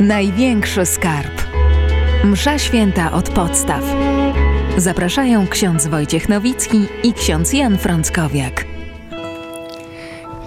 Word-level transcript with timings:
Największy 0.00 0.86
skarb. 0.86 1.42
Msza 2.24 2.58
święta 2.58 3.12
od 3.12 3.30
podstaw. 3.30 3.84
Zapraszają 4.76 5.46
ksiądz 5.46 5.86
Wojciech 5.86 6.28
Nowicki 6.28 6.86
i 7.02 7.12
ksiądz 7.12 7.52
Jan 7.52 7.78
Frąckowiak. 7.78 8.64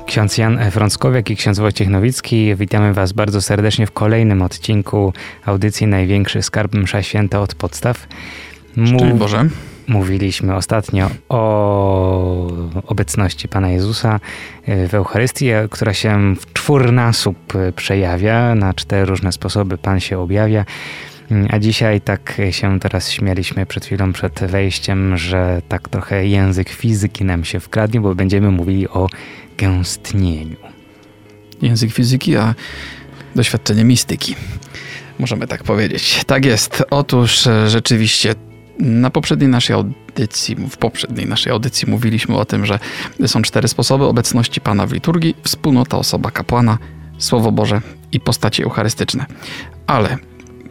Ksiądz 0.05 0.37
Jan 0.37 0.71
Frąckowiak 0.71 1.29
i 1.29 1.35
ksiądz 1.35 1.59
Wojciech 1.59 1.89
Nowicki. 1.89 2.55
Witamy 2.55 2.93
Was 2.93 3.13
bardzo 3.13 3.41
serdecznie 3.41 3.87
w 3.87 3.91
kolejnym 3.91 4.41
odcinku 4.41 5.13
audycji 5.45 5.87
Największy 5.87 6.41
Skarb 6.41 6.73
Msza 6.73 7.03
Święta 7.03 7.39
od 7.39 7.55
podstaw. 7.55 8.07
Szczęść 8.85 9.13
Boże. 9.13 9.45
Mówiliśmy 9.87 10.55
ostatnio 10.55 11.09
o 11.29 12.47
obecności 12.87 13.47
Pana 13.47 13.69
Jezusa 13.69 14.19
w 14.67 14.93
Eucharystii, 14.93 15.49
która 15.71 15.93
się 15.93 16.35
w 16.35 16.53
czwórnasób 16.53 17.53
przejawia. 17.75 18.55
Na 18.55 18.73
cztery 18.73 19.05
różne 19.05 19.31
sposoby 19.31 19.77
Pan 19.77 19.99
się 19.99 20.19
objawia. 20.19 20.65
A 21.49 21.59
dzisiaj 21.59 22.01
tak 22.01 22.41
się 22.51 22.79
teraz 22.79 23.11
śmialiśmy 23.11 23.65
przed 23.65 23.85
chwilą, 23.85 24.13
przed 24.13 24.39
wejściem, 24.39 25.17
że 25.17 25.61
tak 25.69 25.89
trochę 25.89 26.27
język 26.27 26.69
fizyki 26.69 27.25
nam 27.25 27.45
się 27.45 27.59
wkradnie, 27.59 28.01
bo 28.01 28.15
będziemy 28.15 28.51
mówili 28.51 28.89
o 28.89 29.07
gęstnieniu. 29.57 30.55
Język 31.61 31.91
fizyki, 31.91 32.37
a 32.37 32.55
doświadczenie 33.35 33.83
mistyki. 33.83 34.35
Możemy 35.19 35.47
tak 35.47 35.63
powiedzieć. 35.63 36.21
Tak 36.27 36.45
jest. 36.45 36.83
Otóż 36.89 37.47
e, 37.47 37.69
rzeczywiście 37.69 38.35
na 38.79 39.09
poprzedniej 39.09 39.49
naszej 39.49 39.75
audycji, 39.75 40.55
w 40.55 40.77
poprzedniej 40.77 41.27
naszej 41.27 41.51
audycji 41.51 41.91
mówiliśmy 41.91 42.37
o 42.37 42.45
tym, 42.45 42.65
że 42.65 42.79
są 43.27 43.41
cztery 43.41 43.67
sposoby 43.67 44.03
obecności 44.03 44.61
Pana 44.61 44.87
w 44.87 44.91
liturgii: 44.91 45.35
wspólnota, 45.43 45.97
osoba 45.97 46.31
kapłana, 46.31 46.77
Słowo 47.17 47.51
Boże 47.51 47.81
i 48.11 48.19
postacie 48.19 48.63
eucharystyczne. 48.63 49.25
Ale 49.87 50.17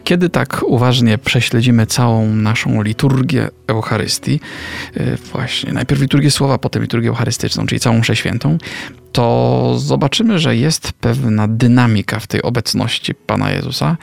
kiedy 0.03 0.29
tak 0.29 0.63
uważnie 0.65 1.17
prześledzimy 1.17 1.85
całą 1.85 2.27
naszą 2.27 2.81
liturgię 2.81 3.49
Eucharystii, 3.67 4.39
y, 4.97 5.17
właśnie 5.31 5.73
najpierw 5.73 6.01
liturgię 6.01 6.31
słowa, 6.31 6.57
potem 6.57 6.81
liturgię 6.81 7.09
eucharystyczną, 7.09 7.65
czyli 7.65 7.79
całą 7.79 7.99
mszę 7.99 8.15
świętą, 8.15 8.57
to 9.11 9.73
zobaczymy, 9.77 10.39
że 10.39 10.55
jest 10.55 10.91
pewna 10.91 11.47
dynamika 11.47 12.19
w 12.19 12.27
tej 12.27 12.41
obecności 12.41 13.15
Pana 13.15 13.51
Jezusa, 13.51 13.97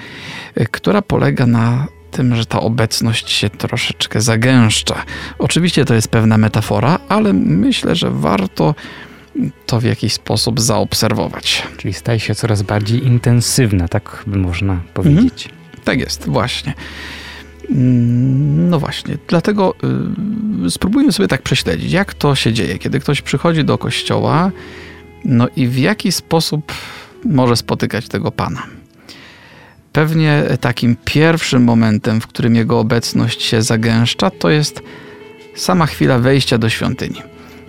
y, 0.61 0.67
która 0.71 1.03
polega 1.03 1.47
na 1.47 1.87
tym, 2.11 2.37
że 2.37 2.47
ta 2.47 2.61
obecność 2.61 3.31
się 3.31 3.51
troszeczkę 3.51 4.21
zagęszcza. 4.21 5.05
Oczywiście 5.39 5.85
to 5.85 5.95
jest 5.95 6.09
pewna 6.09 6.39
metafora, 6.39 6.99
ale 7.09 7.33
myślę, 7.33 7.97
że 7.97 8.11
warto 8.11 8.75
to 9.67 9.81
w 9.81 9.85
jakiś 9.85 10.13
sposób 10.13 10.61
zaobserwować. 10.61 11.63
Czyli 11.77 11.95
staje 11.95 12.21
się 12.21 12.35
coraz 12.35 12.63
bardziej 12.63 13.07
intensywna, 13.07 13.89
tak 13.89 14.25
by 14.27 14.39
można 14.39 14.81
powiedzieć. 14.95 15.47
Mhm. 15.47 15.85
Tak 15.85 16.01
jest, 16.01 16.29
właśnie. 16.29 16.75
Mm, 17.71 18.71
no 18.71 18.81
właśnie, 18.81 19.19
dlatego 19.29 19.75
y, 20.67 20.71
spróbujmy 20.71 21.13
sobie 21.13 21.29
tak 21.29 21.43
prześledzić, 21.43 21.93
jak 21.93 22.15
to 22.15 22.35
się 22.35 22.53
dzieje, 22.53 22.79
kiedy 22.79 23.01
ktoś 23.01 23.23
przychodzi 23.23 23.65
do 23.65 23.79
kościoła, 23.79 24.51
no 25.25 25.49
i 25.57 25.69
w 25.69 25.79
jaki 25.79 26.13
sposób 26.13 26.73
może 27.25 27.57
spotykać 27.57 28.09
tego 28.09 28.31
Pana. 28.33 28.80
Pewnie 29.93 30.43
takim 30.61 30.97
pierwszym 31.05 31.65
momentem, 31.65 32.21
w 32.21 32.27
którym 32.27 32.55
jego 32.55 32.79
obecność 32.79 33.43
się 33.43 33.63
zagęszcza, 33.63 34.31
to 34.31 34.51
jest 34.51 34.83
sama 35.55 35.87
chwila 35.87 36.19
wejścia 36.19 36.59
do 36.59 36.69
świątyni. 36.69 37.23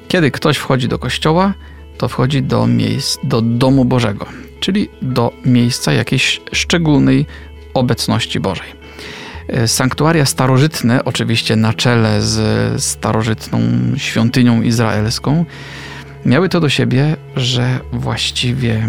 Kiedy 0.08 0.32
ktoś 0.32 0.58
wchodzi 0.58 0.88
do 0.88 1.00
kościoła, 1.00 1.54
to 1.98 2.08
wchodzi 2.08 2.44
do 2.44 2.68
miejsc, 2.68 3.18
do 3.24 3.42
domu 3.42 3.86
Bożego, 3.86 4.26
czyli 4.60 4.90
do 5.02 5.34
miejsca 5.46 5.94
jakiejś 5.94 6.42
szczególnej 6.52 7.26
obecności 7.74 8.40
Bożej. 8.40 8.68
E, 9.48 9.68
sanktuaria 9.68 10.26
starożytne, 10.26 11.06
oczywiście 11.06 11.56
na 11.56 11.74
czele 11.74 12.22
z 12.22 12.84
starożytną 12.84 13.60
świątynią 13.98 14.62
izraelską, 14.62 15.46
miały 16.26 16.50
to 16.50 16.60
do 16.60 16.70
siebie, 16.70 17.16
że 17.36 17.80
właściwie 17.94 18.88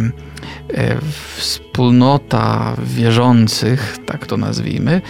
e, 0.74 0.96
wspólnota 1.36 2.76
wierzących, 2.84 3.98
tak 4.06 4.26
to 4.26 4.36
nazwijmy, 4.36 5.00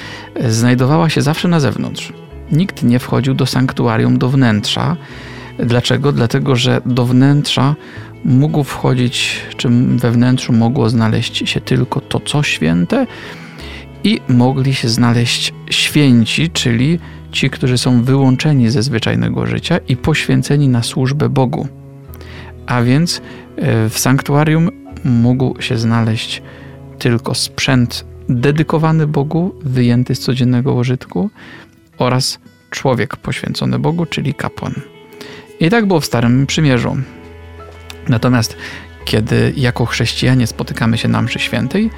znajdowała 0.48 1.08
się 1.08 1.22
zawsze 1.22 1.48
na 1.48 1.60
zewnątrz. 1.60 2.12
Nikt 2.52 2.82
nie 2.82 2.98
wchodził 2.98 3.34
do 3.34 3.46
sanktuarium, 3.46 4.18
do 4.18 4.28
wnętrza. 4.28 4.96
Dlaczego? 5.58 6.12
Dlatego, 6.12 6.56
że 6.56 6.80
do 6.86 7.06
wnętrza 7.06 7.74
mógł 8.24 8.64
wchodzić, 8.64 9.40
czy 9.56 9.68
we 9.96 10.10
wnętrzu 10.10 10.52
mogło 10.52 10.90
znaleźć 10.90 11.48
się 11.48 11.60
tylko 11.60 12.00
to, 12.00 12.20
co 12.20 12.42
święte, 12.42 13.06
i 14.04 14.20
mogli 14.28 14.74
się 14.74 14.88
znaleźć 14.88 15.54
święci, 15.70 16.50
czyli 16.50 16.98
ci, 17.32 17.50
którzy 17.50 17.78
są 17.78 18.02
wyłączeni 18.02 18.70
ze 18.70 18.82
zwyczajnego 18.82 19.46
życia 19.46 19.78
i 19.88 19.96
poświęceni 19.96 20.68
na 20.68 20.82
służbę 20.82 21.28
Bogu. 21.28 21.81
A 22.66 22.82
więc 22.82 23.22
e, 23.56 23.88
w 23.88 23.98
sanktuarium 23.98 24.70
mógł 25.04 25.62
się 25.62 25.78
znaleźć 25.78 26.42
tylko 26.98 27.34
sprzęt 27.34 28.04
dedykowany 28.28 29.06
Bogu, 29.06 29.54
wyjęty 29.62 30.14
z 30.14 30.20
codziennego 30.20 30.74
użytku 30.74 31.30
oraz 31.98 32.38
człowiek 32.70 33.16
poświęcony 33.16 33.78
Bogu, 33.78 34.06
czyli 34.06 34.34
kapłan. 34.34 34.74
I 35.60 35.70
tak 35.70 35.86
było 35.86 36.00
w 36.00 36.06
Starym 36.06 36.46
Przymierzu. 36.46 36.96
Natomiast 38.08 38.56
kiedy 39.04 39.52
jako 39.56 39.86
chrześcijanie 39.86 40.46
spotykamy 40.46 40.98
się 40.98 41.08
na 41.08 41.22
mszy 41.22 41.38
świętej, 41.38 41.90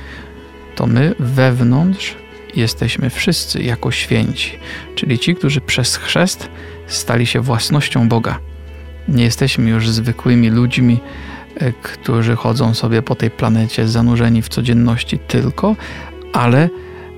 to 0.77 0.87
my 0.87 1.15
wewnątrz 1.19 2.17
jesteśmy 2.57 3.11
wszyscy 3.11 3.63
jako 3.63 3.91
święci, 3.91 4.59
czyli 4.95 5.19
ci, 5.19 5.35
którzy 5.35 5.61
przez 5.61 5.97
chrzest 5.97 6.49
stali 6.87 7.27
się 7.27 7.41
własnością 7.41 8.09
Boga. 8.09 8.39
Nie 9.09 9.25
jesteśmy 9.25 9.71
już 9.71 9.89
zwykłymi 9.89 10.51
ludźmi, 10.51 11.01
e, 11.57 11.73
którzy 11.73 12.37
chodzą 12.37 12.75
sobie 12.75 13.03
po 13.03 13.15
tej 13.15 13.31
planecie 13.31 13.89
zanurzeni 13.89 14.43
w 14.43 14.49
codzienności 14.49 15.19
tylko, 15.19 15.77
ale 16.33 16.69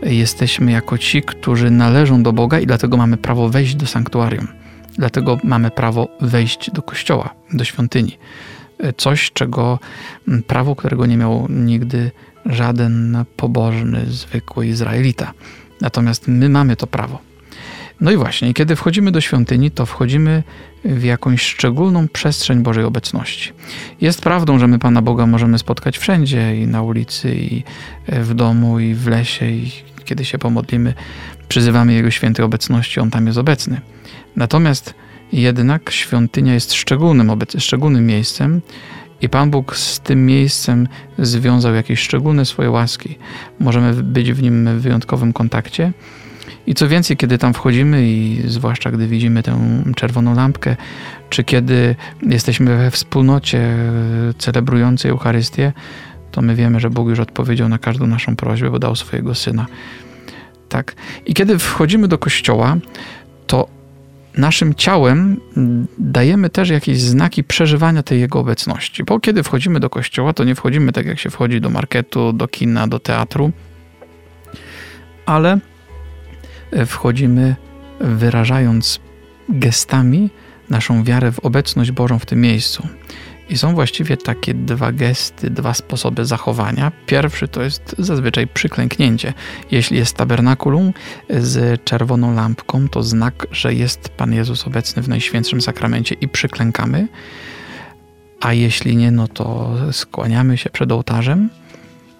jesteśmy 0.03 0.73
jako 0.73 0.99
ci, 0.99 1.23
którzy 1.23 1.71
należą 1.71 2.23
do 2.23 2.33
Boga 2.33 2.61
i 2.61 2.67
dlatego 2.67 2.97
mamy 2.97 3.17
prawo 3.17 3.49
wejść 3.49 3.75
do 3.75 3.87
sanktuarium. 3.87 4.49
Dlatego 4.99 5.39
mamy 5.45 5.71
prawo 5.71 6.09
wejść 6.21 6.71
do 6.71 6.83
kościoła, 6.83 7.35
do 7.53 7.65
świątyni. 7.65 8.19
E, 8.79 8.93
coś, 8.93 9.31
czego 9.33 9.79
prawo, 10.47 10.77
którego 10.77 11.07
nie 11.07 11.17
miał 11.17 11.47
nigdy 11.51 12.11
żaden 12.47 13.25
pobożny, 13.37 14.07
zwykły 14.07 14.67
Izraelita. 14.67 15.33
Natomiast 15.81 16.29
my 16.29 16.49
mamy 16.49 16.77
to 16.77 16.87
prawo. 16.87 17.19
No 18.01 18.11
i 18.11 18.17
właśnie, 18.17 18.55
kiedy 18.55 18.77
wchodzimy 18.77 19.13
do 19.13 19.21
świątyni, 19.21 19.71
to 19.71 19.87
wchodzimy 19.87 20.43
w 20.85 21.05
jakąś 21.05 21.43
szczególną 21.43 22.09
przestrzeń 22.09 22.63
Bożej 22.63 22.85
obecności. 22.85 23.53
Jest 24.01 24.23
prawdą, 24.23 24.59
że 24.59 24.67
my 24.69 24.79
Pana 24.79 25.03
Boga 25.03 25.27
możemy 25.27 25.59
spotkać 25.59 25.99
wszędzie, 25.99 26.57
i 26.57 26.67
na 26.67 26.83
ulicy, 26.83 27.35
i 27.35 27.63
w 28.09 28.35
domu, 28.35 28.81
i 28.81 28.95
w 28.95 29.07
lesie, 29.07 29.51
i 29.51 29.71
kiedy 30.05 30.25
się 30.25 30.39
pomodlimy, 30.39 30.95
przyzywamy 31.49 31.93
Jego 31.93 32.11
świętej 32.11 32.45
obecności, 32.45 33.01
On 33.01 33.11
tam 33.11 33.27
jest 33.27 33.39
obecny. 33.39 33.81
Natomiast 34.37 34.95
jednak 35.33 35.91
świątynia 35.91 36.55
jest 36.55 36.75
szczególnym, 36.75 37.39
szczególnym 37.59 38.07
miejscem, 38.07 38.61
i 39.23 39.29
Pan 39.29 39.51
Bóg 39.51 39.77
z 39.77 40.01
tym 40.01 40.27
miejscem 40.27 40.89
związał 41.19 41.75
jakieś 41.75 42.01
szczególne 42.01 42.45
swoje 42.45 42.71
łaski. 42.71 43.19
Możemy 43.61 44.03
być 44.03 44.33
w 44.33 44.43
nim 44.43 44.79
w 44.79 44.83
wyjątkowym 44.83 45.33
kontakcie. 45.33 45.93
I 46.67 46.75
co 46.75 46.89
więcej, 46.89 47.17
kiedy 47.17 47.39
tam 47.39 47.55
wchodzimy, 47.55 48.07
i 48.07 48.43
zwłaszcza 48.47 48.91
gdy 48.91 49.07
widzimy 49.07 49.43
tę 49.43 49.83
czerwoną 49.97 50.35
lampkę, 50.35 50.77
czy 51.31 51.45
kiedy 51.45 51.97
jesteśmy 52.23 52.77
we 52.77 52.91
wspólnocie 52.91 53.77
celebrującej 54.39 55.11
Eucharystię, 55.11 55.73
to 56.33 56.43
my 56.43 56.55
wiemy, 56.55 56.81
że 56.81 56.91
Bóg 56.91 57.09
już 57.09 57.21
odpowiedział 57.21 57.69
na 57.69 57.79
każdą 57.79 58.07
naszą 58.07 58.37
prośbę, 58.37 58.71
bo 58.71 58.79
dał 58.79 58.97
swojego 58.97 59.35
syna. 59.35 59.67
Tak. 60.69 60.95
I 61.27 61.35
kiedy 61.35 61.59
wchodzimy 61.59 62.09
do 62.09 62.19
kościoła, 62.19 62.77
to 63.47 63.69
naszym 64.37 64.75
ciałem 64.75 65.41
dajemy 65.99 66.51
też 66.51 66.69
jakieś 66.69 67.01
znaki 67.01 67.45
przeżywania 67.45 68.03
tej 68.03 68.21
jego 68.21 68.39
obecności. 68.39 69.05
Bo 69.05 69.21
kiedy 69.21 69.43
wchodzimy 69.43 69.81
do 69.81 69.91
kościoła, 69.91 70.33
to 70.33 70.45
nie 70.45 70.55
wchodzimy 70.55 70.93
tak 70.93 71.07
jak 71.07 71.19
się 71.19 71.31
wchodzi 71.31 71.61
do 71.61 71.71
marketu, 71.71 72.33
do 72.33 72.49
kina, 72.49 72.89
do 72.89 72.99
teatru, 72.99 73.53
ale 75.27 75.59
wchodzimy 76.87 77.57
wyrażając 78.01 79.01
gestami 79.49 80.31
naszą 80.71 81.05
wiarę 81.05 81.33
w 81.33 81.39
obecność 81.39 81.91
Bożą 81.91 82.19
w 82.19 82.27
tym 82.27 82.41
miejscu. 82.41 82.89
I 83.49 83.59
są 83.59 83.75
właściwie 83.75 84.17
takie 84.17 84.55
dwa 84.55 84.93
gesty, 84.93 85.51
dwa 85.51 85.75
sposoby 85.75 86.25
zachowania. 86.25 86.93
Pierwszy 87.07 87.49
to 87.49 87.63
jest 87.63 87.95
zazwyczaj 87.99 88.47
przyklęknięcie. 88.47 89.35
Jeśli 89.71 89.99
jest 89.99 90.17
tabernakulum 90.17 90.93
z 91.31 91.85
czerwoną 91.85 92.35
lampką, 92.35 92.89
to 92.89 93.03
znak, 93.03 93.47
że 93.51 93.75
jest 93.75 94.09
Pan 94.09 94.33
Jezus 94.33 94.67
obecny 94.67 95.03
w 95.03 95.09
Najświętszym 95.09 95.61
Sakramencie 95.61 96.15
i 96.21 96.29
przyklękamy. 96.29 97.09
A 98.41 98.53
jeśli 98.53 98.97
nie, 98.97 99.11
no 99.11 99.29
to 99.29 99.75
skłaniamy 99.93 100.59
się 100.59 100.71
przed 100.71 100.93
ołtarzem. 100.93 101.51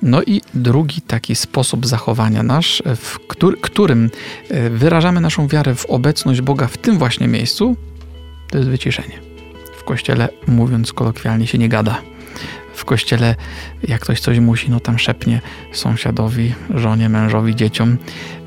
No 0.07 0.23
i 0.23 0.41
drugi 0.55 1.01
taki 1.01 1.35
sposób 1.35 1.87
zachowania 1.87 2.43
nasz, 2.43 2.83
w 2.97 3.19
którym 3.61 4.11
e, 4.51 4.71
wyrażamy 4.71 5.21
naszą 5.21 5.49
wiarę 5.49 5.75
w 5.75 5.87
obecność 5.87 6.41
Boga 6.41 6.67
w 6.67 6.79
tym 6.79 6.99
właśnie 6.99 7.29
miejscu, 7.29 7.77
to 8.51 8.59
jest 8.59 8.71
wyciszenie. 8.71 9.19
W 9.79 9.85
kościele, 9.85 10.29
mówiąc 10.47 10.93
kolokwialnie, 10.93 11.47
się 11.47 11.59
nie 11.59 11.69
gada. 11.69 12.03
W 12.75 12.85
kościele, 12.85 13.35
jak 13.89 14.01
ktoś 14.01 14.21
coś 14.21 14.39
musi, 14.39 14.71
no 14.71 14.81
tam 14.81 14.99
szepnie 14.99 15.41
sąsiadowi, 15.73 16.55
żonie, 16.75 17.09
mężowi, 17.09 17.57
dzieciom, 17.57 17.99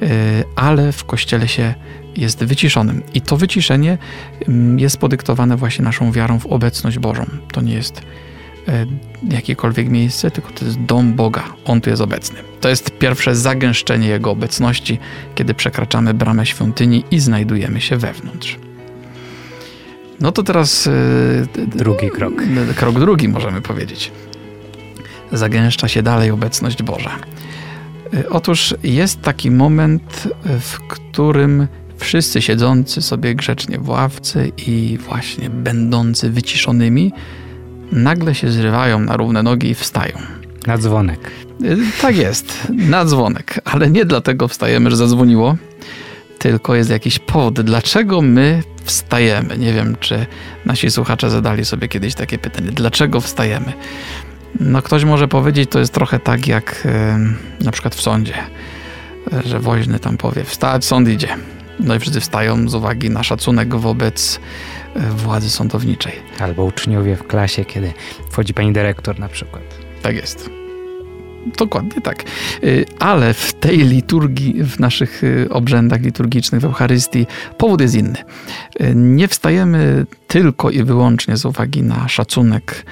e, 0.01 0.07
ale 0.55 0.91
w 0.91 1.05
kościele 1.05 1.47
się 1.47 1.73
jest 2.17 2.43
wyciszonym. 2.43 3.03
I 3.13 3.21
to 3.21 3.37
wyciszenie 3.37 3.97
mm, 4.47 4.79
jest 4.79 4.97
podyktowane 4.97 5.57
właśnie 5.57 5.85
naszą 5.85 6.11
wiarą 6.11 6.39
w 6.39 6.45
obecność 6.45 6.99
Bożą. 6.99 7.25
To 7.51 7.61
nie 7.61 7.73
jest 7.73 8.01
e, 8.01 8.28
jakiekolwiek 9.31 9.89
miejsce, 9.89 10.31
tylko 10.31 10.51
to 10.51 10.65
jest 10.65 10.79
dom 10.81 11.13
Boga. 11.13 11.43
On 11.65 11.81
tu 11.81 11.89
jest 11.89 12.01
obecny. 12.01 12.39
To 12.61 12.69
jest 12.69 12.91
pierwsze 12.91 13.35
zagęszczenie 13.35 14.07
Jego 14.07 14.31
obecności, 14.31 14.99
kiedy 15.35 15.53
przekraczamy 15.53 16.13
bramę 16.13 16.45
świątyni 16.45 17.03
i 17.11 17.19
znajdujemy 17.19 17.81
się 17.81 17.97
wewnątrz. 17.97 18.59
No 20.19 20.31
to 20.31 20.43
teraz. 20.43 20.87
E, 20.87 20.91
drugi 21.67 22.09
krok. 22.09 22.33
Krok 22.75 22.99
drugi, 22.99 23.27
możemy 23.27 23.61
powiedzieć. 23.61 24.11
Zagęszcza 25.31 25.87
się 25.87 26.03
dalej 26.03 26.31
obecność 26.31 26.83
Boża. 26.83 27.15
E, 28.13 28.29
otóż 28.29 28.75
jest 28.83 29.21
taki 29.21 29.51
moment, 29.51 30.27
w 30.59 30.79
którym 30.79 31.67
wszyscy 31.97 32.41
siedzący 32.41 33.01
sobie 33.01 33.35
grzecznie 33.35 33.79
w 33.79 33.89
ławce 33.89 34.47
i 34.67 34.97
właśnie 35.07 35.49
będący 35.49 36.29
wyciszonymi, 36.29 37.11
nagle 37.91 38.35
się 38.35 38.51
zrywają 38.51 38.99
na 38.99 39.17
równe 39.17 39.43
nogi 39.43 39.69
i 39.69 39.75
wstają. 39.75 40.17
Na 40.67 40.77
dzwonek. 40.77 41.31
Y, 41.63 41.77
tak 42.01 42.17
jest, 42.17 42.67
na 42.69 43.05
dzwonek, 43.05 43.61
ale 43.65 43.89
nie 43.89 44.05
dlatego 44.05 44.47
wstajemy, 44.47 44.89
że 44.89 44.97
zadzwoniło, 44.97 45.55
tylko 46.39 46.75
jest 46.75 46.89
jakiś 46.89 47.19
powód, 47.19 47.61
dlaczego 47.61 48.21
my 48.21 48.63
wstajemy. 48.83 49.57
Nie 49.57 49.73
wiem, 49.73 49.95
czy 49.99 50.25
nasi 50.65 50.91
słuchacze 50.91 51.29
zadali 51.29 51.65
sobie 51.65 51.87
kiedyś 51.87 52.15
takie 52.15 52.37
pytanie, 52.37 52.71
dlaczego 52.71 53.21
wstajemy. 53.21 53.73
No 54.59 54.81
ktoś 54.81 55.03
może 55.03 55.27
powiedzieć, 55.27 55.69
to 55.71 55.79
jest 55.79 55.93
trochę 55.93 56.19
tak 56.19 56.47
jak 56.47 56.87
yy, 57.59 57.65
na 57.65 57.71
przykład 57.71 57.95
w 57.95 58.01
sądzie, 58.01 58.33
że 59.45 59.59
woźny 59.59 59.99
tam 59.99 60.17
powie, 60.17 60.43
wstać, 60.43 60.85
sąd 60.85 61.09
idzie. 61.09 61.35
No 61.79 61.95
i 61.95 61.99
wszyscy 61.99 62.19
wstają 62.19 62.69
z 62.69 62.75
uwagi 62.75 63.09
na 63.09 63.23
szacunek 63.23 63.75
wobec 63.75 64.39
władzy 64.95 65.49
sądowniczej. 65.49 66.13
Albo 66.39 66.63
uczniowie 66.63 67.15
w 67.15 67.27
klasie, 67.27 67.65
kiedy 67.65 67.93
wchodzi 68.31 68.53
pani 68.53 68.73
dyrektor 68.73 69.19
na 69.19 69.29
przykład. 69.29 69.63
Tak 70.01 70.15
jest. 70.15 70.49
Dokładnie 71.57 72.01
tak. 72.01 72.23
E, 72.23 72.25
ale 72.99 73.33
w 73.33 73.53
tej 73.53 73.77
liturgii, 73.77 74.63
w 74.63 74.79
naszych 74.79 75.21
e, 75.23 75.49
obrzędach 75.49 76.01
liturgicznych, 76.01 76.61
w 76.61 76.65
Eucharystii, 76.65 77.27
powód 77.57 77.81
jest 77.81 77.95
inny. 77.95 78.23
Nie 78.95 79.27
wstajemy 79.27 80.05
tylko 80.27 80.69
i 80.69 80.83
wyłącznie 80.83 81.37
z 81.37 81.45
uwagi 81.45 81.83
na 81.83 82.07
szacunek 82.07 82.85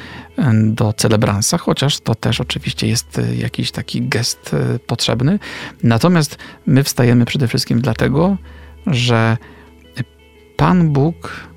do 0.63 0.93
celebransa, 0.93 1.57
chociaż 1.57 1.99
to 1.99 2.15
też 2.15 2.41
oczywiście 2.41 2.87
jest 2.87 3.21
jakiś 3.37 3.71
taki 3.71 4.01
gest 4.01 4.55
potrzebny. 4.87 5.39
Natomiast 5.83 6.37
my 6.65 6.83
wstajemy 6.83 7.25
przede 7.25 7.47
wszystkim 7.47 7.81
dlatego, 7.81 8.37
że 8.87 9.37
Pan 10.57 10.89
Bóg, 10.89 11.47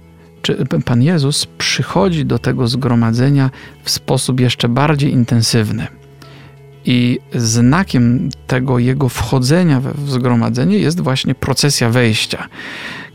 czy 0.70 0.80
Pan 0.84 1.02
Jezus 1.02 1.46
przychodzi 1.46 2.24
do 2.24 2.38
tego 2.38 2.68
zgromadzenia 2.68 3.50
w 3.84 3.90
sposób 3.90 4.40
jeszcze 4.40 4.68
bardziej 4.68 5.12
intensywny. 5.12 5.86
I 6.84 7.18
znakiem 7.34 8.28
tego 8.46 8.78
jego 8.78 9.08
wchodzenia 9.08 9.80
w 9.80 10.10
zgromadzenie 10.10 10.78
jest 10.78 11.00
właśnie 11.00 11.34
procesja 11.34 11.90
wejścia. 11.90 12.48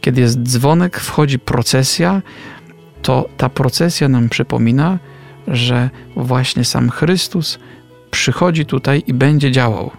Kiedy 0.01 0.21
jest 0.21 0.43
dzwonek, 0.43 0.99
wchodzi 0.99 1.39
procesja, 1.39 2.21
to 3.01 3.29
ta 3.37 3.49
procesja 3.49 4.09
nam 4.09 4.29
przypomina, 4.29 4.99
że 5.47 5.89
właśnie 6.15 6.65
sam 6.65 6.89
Chrystus 6.89 7.59
przychodzi 8.11 8.65
tutaj 8.65 9.03
i 9.07 9.13
będzie 9.13 9.51
działał 9.51 9.91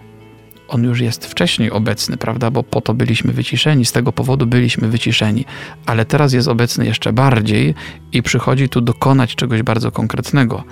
on 0.67 0.83
już 0.83 0.99
jest 0.99 1.25
wcześniej 1.25 1.71
obecny, 1.71 2.17
prawda? 2.17 2.51
Bo 2.51 2.63
po 2.63 2.81
to 2.81 2.93
byliśmy 2.93 3.33
wyciszeni, 3.33 3.85
z 3.85 3.91
tego 3.91 4.11
powodu 4.11 4.47
byliśmy 4.47 4.87
wyciszeni, 4.87 5.45
ale 5.85 6.05
teraz 6.05 6.33
jest 6.33 6.47
obecny 6.47 6.85
jeszcze 6.85 7.13
bardziej 7.13 7.75
i 8.11 8.23
przychodzi 8.23 8.69
tu 8.69 8.81
dokonać 8.81 9.35
czegoś 9.35 9.63
bardzo 9.63 9.91
konkretnego. 9.91 10.63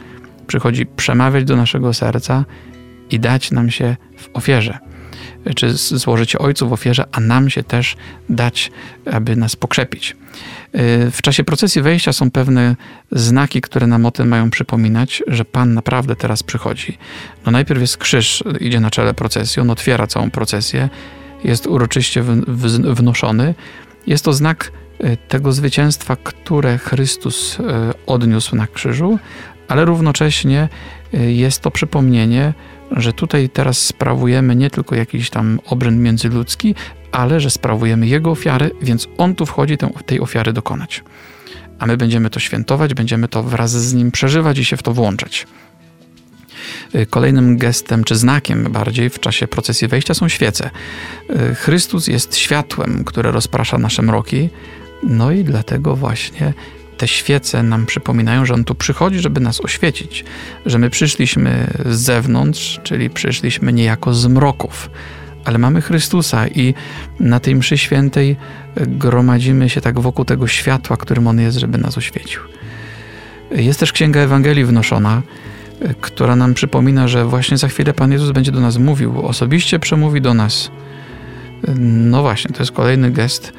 Przychodzi 0.48 0.86
przemawiać 0.86 1.44
do 1.44 1.56
naszego 1.56 1.94
serca 1.94 2.46
i 3.12 3.20
dać 3.20 3.52
nam 3.52 3.72
się 3.72 3.96
w 4.18 4.30
ofierze 4.34 4.95
czy 5.56 5.74
złożyć 5.74 6.36
Ojcu 6.36 6.70
w 6.70 6.74
ofierze, 6.74 7.06
a 7.12 7.20
nam 7.20 7.50
się 7.50 7.64
też 7.64 7.98
dać, 8.30 8.72
aby 9.12 9.36
nas 9.36 9.56
pokrzepić. 9.56 10.16
Y, 10.76 11.12
w 11.12 11.22
czasie 11.22 11.44
procesji 11.44 11.82
wejścia 11.82 12.14
są 12.14 12.32
pewne 12.32 12.76
znaki, 13.12 13.62
które 13.62 13.88
nam 13.88 14.06
o 14.06 14.12
tym 14.12 14.28
mają 14.28 14.50
przypominać, 14.50 15.24
że 15.28 15.46
Pan 15.46 15.74
naprawdę 15.74 16.16
teraz 16.16 16.44
przychodzi. 16.44 16.98
No 17.46 17.52
najpierw 17.52 17.82
jest 17.82 17.98
krzyż, 17.98 18.44
idzie 18.60 18.80
na 18.80 18.92
czele 18.92 19.14
procesji, 19.14 19.62
on 19.62 19.70
otwiera 19.70 20.08
całą 20.08 20.32
procesję, 20.32 20.90
jest 21.44 21.68
uroczyście 21.68 22.24
wnoszony. 22.94 23.56
Jest 24.08 24.26
to 24.26 24.34
znak 24.34 24.72
y, 25.04 25.18
tego 25.28 25.52
zwycięstwa, 25.52 26.16
które 26.16 26.78
Chrystus 26.78 27.60
y, 27.60 27.64
odniósł 28.06 28.56
na 28.56 28.68
krzyżu, 28.68 29.20
ale 29.68 29.86
równocześnie 29.86 30.70
jest 31.14 31.62
to 31.62 31.72
przypomnienie, 31.72 32.54
że 32.92 33.14
tutaj 33.14 33.50
teraz 33.50 33.78
sprawujemy 33.78 34.56
nie 34.56 34.70
tylko 34.70 34.96
jakiś 34.96 35.30
tam 35.30 35.60
obręd 35.66 36.00
międzyludzki, 36.00 36.76
ale 37.12 37.40
że 37.40 37.50
sprawujemy 37.50 38.08
Jego 38.08 38.32
ofiary, 38.32 38.72
więc 38.82 39.08
On 39.18 39.36
tu 39.36 39.46
wchodzi 39.46 39.78
tej 40.06 40.20
ofiary 40.20 40.54
dokonać. 40.54 41.04
A 41.80 41.86
my 41.86 41.98
będziemy 41.98 42.30
to 42.30 42.40
świętować, 42.40 42.94
będziemy 42.94 43.28
to 43.28 43.44
wraz 43.44 43.72
z 43.72 43.94
Nim 43.94 44.12
przeżywać 44.12 44.58
i 44.58 44.66
się 44.66 44.78
w 44.78 44.84
to 44.84 44.94
włączać. 44.94 45.48
Y, 46.96 47.06
kolejnym 47.06 47.58
gestem, 47.58 48.04
czy 48.04 48.16
znakiem 48.16 48.72
bardziej 48.72 49.10
w 49.10 49.20
czasie 49.20 49.48
procesji 49.48 49.88
wejścia 49.88 50.14
są 50.14 50.30
świece. 50.30 50.70
Y, 51.52 51.56
Chrystus 51.56 52.08
jest 52.08 52.38
światłem, 52.38 53.04
które 53.04 53.32
rozprasza 53.32 53.78
nasze 53.78 54.02
mroki, 54.02 54.50
no 55.04 55.32
i 55.32 55.44
dlatego 55.44 55.96
właśnie 55.96 56.54
te 56.98 57.08
świece 57.08 57.64
nam 57.64 57.86
przypominają, 57.86 58.46
że 58.46 58.54
On 58.54 58.64
tu 58.64 58.76
przychodzi, 58.76 59.20
żeby 59.20 59.40
nas 59.40 59.62
oświecić, 59.62 60.26
że 60.66 60.78
my 60.78 60.90
przyszliśmy 60.90 61.68
z 61.86 62.00
zewnątrz, 62.00 62.80
czyli 62.84 63.10
przyszliśmy 63.10 63.74
niejako 63.74 64.14
z 64.14 64.28
mroków, 64.28 64.90
ale 65.46 65.58
mamy 65.58 65.82
Chrystusa 65.82 66.48
i 66.48 66.74
na 67.20 67.40
tej 67.40 67.56
mszy 67.56 67.78
świętej 67.78 68.36
gromadzimy 68.88 69.70
się 69.70 69.82
tak 69.82 70.00
wokół 70.00 70.26
tego 70.26 70.48
światła, 70.48 70.98
którym 70.98 71.28
On 71.28 71.40
jest, 71.40 71.58
żeby 71.58 71.78
nas 71.78 71.98
oświecił. 71.98 72.42
Jest 73.52 73.80
też 73.80 73.92
Księga 73.92 74.20
Ewangelii 74.20 74.66
wnoszona, 74.66 75.22
która 76.02 76.36
nam 76.36 76.54
przypomina, 76.54 77.08
że 77.08 77.26
właśnie 77.26 77.58
za 77.58 77.68
chwilę 77.68 77.94
Pan 77.94 78.12
Jezus 78.12 78.32
będzie 78.32 78.52
do 78.52 78.60
nas 78.60 78.78
mówił, 78.78 79.28
osobiście 79.28 79.80
przemówi 79.80 80.22
do 80.22 80.34
nas. 80.34 80.72
No 81.78 82.22
właśnie, 82.22 82.56
to 82.56 82.64
jest 82.64 82.72
kolejny 82.72 83.12
gest 83.12 83.54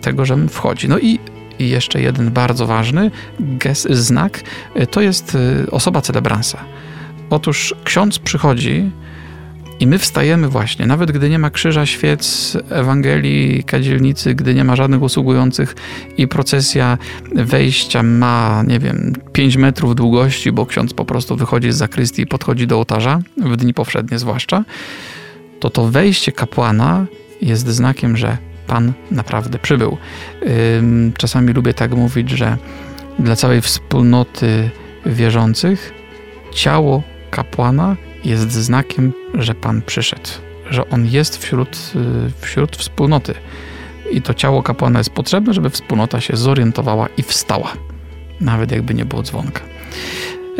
tego, 0.00 0.24
że 0.24 0.48
wchodzi. 0.48 0.88
No 0.88 0.98
i 0.98 1.18
i 1.58 1.68
jeszcze 1.68 2.02
jeden 2.02 2.30
bardzo 2.30 2.66
ważny 2.66 3.10
gest, 3.40 3.88
znak 3.90 4.40
to 4.90 5.00
jest 5.00 5.34
y, 5.34 5.70
osoba 5.70 6.00
celebransa. 6.00 6.64
Otóż 7.30 7.74
ksiądz 7.84 8.18
przychodzi 8.18 8.90
i 9.80 9.86
my 9.86 9.98
wstajemy 9.98 10.48
właśnie, 10.48 10.86
nawet 10.86 11.12
gdy 11.12 11.30
nie 11.30 11.38
ma 11.38 11.50
krzyża, 11.50 11.86
świec, 11.86 12.56
Ewangelii, 12.70 13.64
kadzielnicy, 13.64 14.34
gdy 14.34 14.54
nie 14.54 14.64
ma 14.64 14.76
żadnych 14.76 15.02
usługujących 15.02 15.74
i 16.16 16.28
procesja 16.28 16.98
wejścia 17.34 18.02
ma, 18.02 18.62
nie 18.66 18.78
wiem, 18.78 19.12
5 19.32 19.56
metrów 19.56 19.94
długości, 19.94 20.52
bo 20.52 20.66
ksiądz 20.66 20.94
po 20.94 21.04
prostu 21.04 21.36
wychodzi 21.36 21.72
z 21.72 21.76
zakrystii 21.76 22.22
i 22.22 22.26
podchodzi 22.26 22.66
do 22.66 22.76
ołtarza, 22.76 23.20
w 23.36 23.56
dni 23.56 23.74
powszednie 23.74 24.18
zwłaszcza, 24.18 24.64
to 25.60 25.70
to 25.70 25.84
wejście 25.84 26.32
kapłana 26.32 27.06
jest 27.42 27.68
znakiem, 27.68 28.16
że 28.16 28.38
Pan 28.68 28.92
naprawdę 29.10 29.58
przybył. 29.58 29.96
Czasami 31.16 31.52
lubię 31.52 31.74
tak 31.74 31.94
mówić, 31.94 32.30
że 32.30 32.56
dla 33.18 33.36
całej 33.36 33.60
wspólnoty 33.60 34.70
wierzących 35.06 35.92
ciało 36.52 37.02
kapłana 37.30 37.96
jest 38.24 38.52
znakiem, 38.52 39.12
że 39.34 39.54
Pan 39.54 39.82
przyszedł, 39.82 40.28
że 40.70 40.90
On 40.90 41.06
jest 41.06 41.36
wśród, 41.36 41.92
y, 41.96 42.30
wśród 42.40 42.76
wspólnoty. 42.76 43.34
I 44.12 44.22
to 44.22 44.34
ciało 44.34 44.62
kapłana 44.62 44.98
jest 45.00 45.10
potrzebne, 45.10 45.54
żeby 45.54 45.70
wspólnota 45.70 46.20
się 46.20 46.36
zorientowała 46.36 47.08
i 47.16 47.22
wstała, 47.22 47.72
nawet 48.40 48.72
jakby 48.72 48.94
nie 48.94 49.04
było 49.04 49.22
dzwonka. 49.22 49.60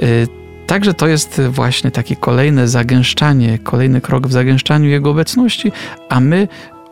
Y, 0.03 0.29
także 0.67 0.95
to 0.95 1.07
jest 1.07 1.41
właśnie 1.41 1.91
takie 1.91 2.17
kolejne 2.17 2.69
zagęszczanie, 2.69 3.59
kolejny 3.59 4.01
krok 4.01 4.27
w 4.27 4.33
zagęszczaniu 4.33 4.89
Jego 4.89 5.11
obecności, 5.11 5.73
a 6.09 6.21
my 6.21 6.49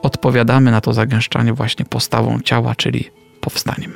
odpowiadamy 0.07 0.71
na 0.71 0.81
to 0.81 0.93
zagęszczanie 0.93 1.53
właśnie 1.53 1.85
postawą 1.85 2.41
ciała, 2.41 2.75
czyli 2.75 3.11
powstaniem. 3.41 3.93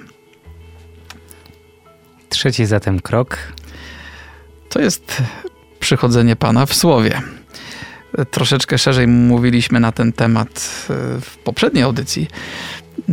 Trzeci 2.29 2.67
zatem 2.67 3.01
krok. 3.01 3.39
To 4.69 4.81
jest 4.81 5.23
przychodzenie 5.81 6.37
Pana 6.37 6.67
w 6.67 6.75
Słowie. 6.75 7.23
Troszeczkę 8.31 8.79
szerzej 8.79 9.07
mówiliśmy 9.07 9.81
na 9.81 9.93
ten 9.93 10.13
temat 10.13 10.49
e, 10.49 11.21
w 11.21 11.39
poprzedniej 11.45 11.85
audycji. 11.85 12.29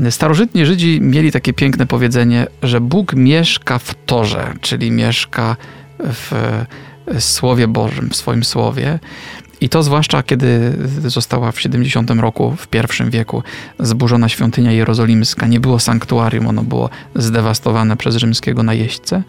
Starożytni 0.10 0.66
Żydzi 0.66 1.02
mieli 1.02 1.32
takie 1.32 1.54
piękne 1.54 1.88
powiedzenie, 1.88 2.48
że 2.64 2.82
Bóg 2.82 3.14
mieszka 3.14 3.80
w 3.80 3.96
Torze, 4.06 4.54
czyli 4.62 4.92
mieszka 4.92 5.56
w 6.00 6.32
Słowie 7.20 7.68
Bożym, 7.68 8.10
w 8.10 8.16
swoim 8.16 8.44
Słowie. 8.44 9.00
I 9.62 9.70
to 9.70 9.84
zwłaszcza 9.84 10.24
kiedy 10.24 10.78
została 11.06 11.52
w 11.52 11.62
70 11.62 12.10
roku, 12.10 12.56
w 12.58 12.68
pierwszym 12.68 13.10
wieku, 13.10 13.44
zburzona 13.80 14.30
świątynia 14.30 14.72
jerozolimska, 14.72 15.48
nie 15.48 15.60
było 15.60 15.80
sanktuarium, 15.80 16.48
ono 16.48 16.64
było 16.64 16.90
zdewastowane 17.16 17.98
przez 17.98 18.16
rzymskiego 18.16 18.64
najeźdźcę, 18.64 19.24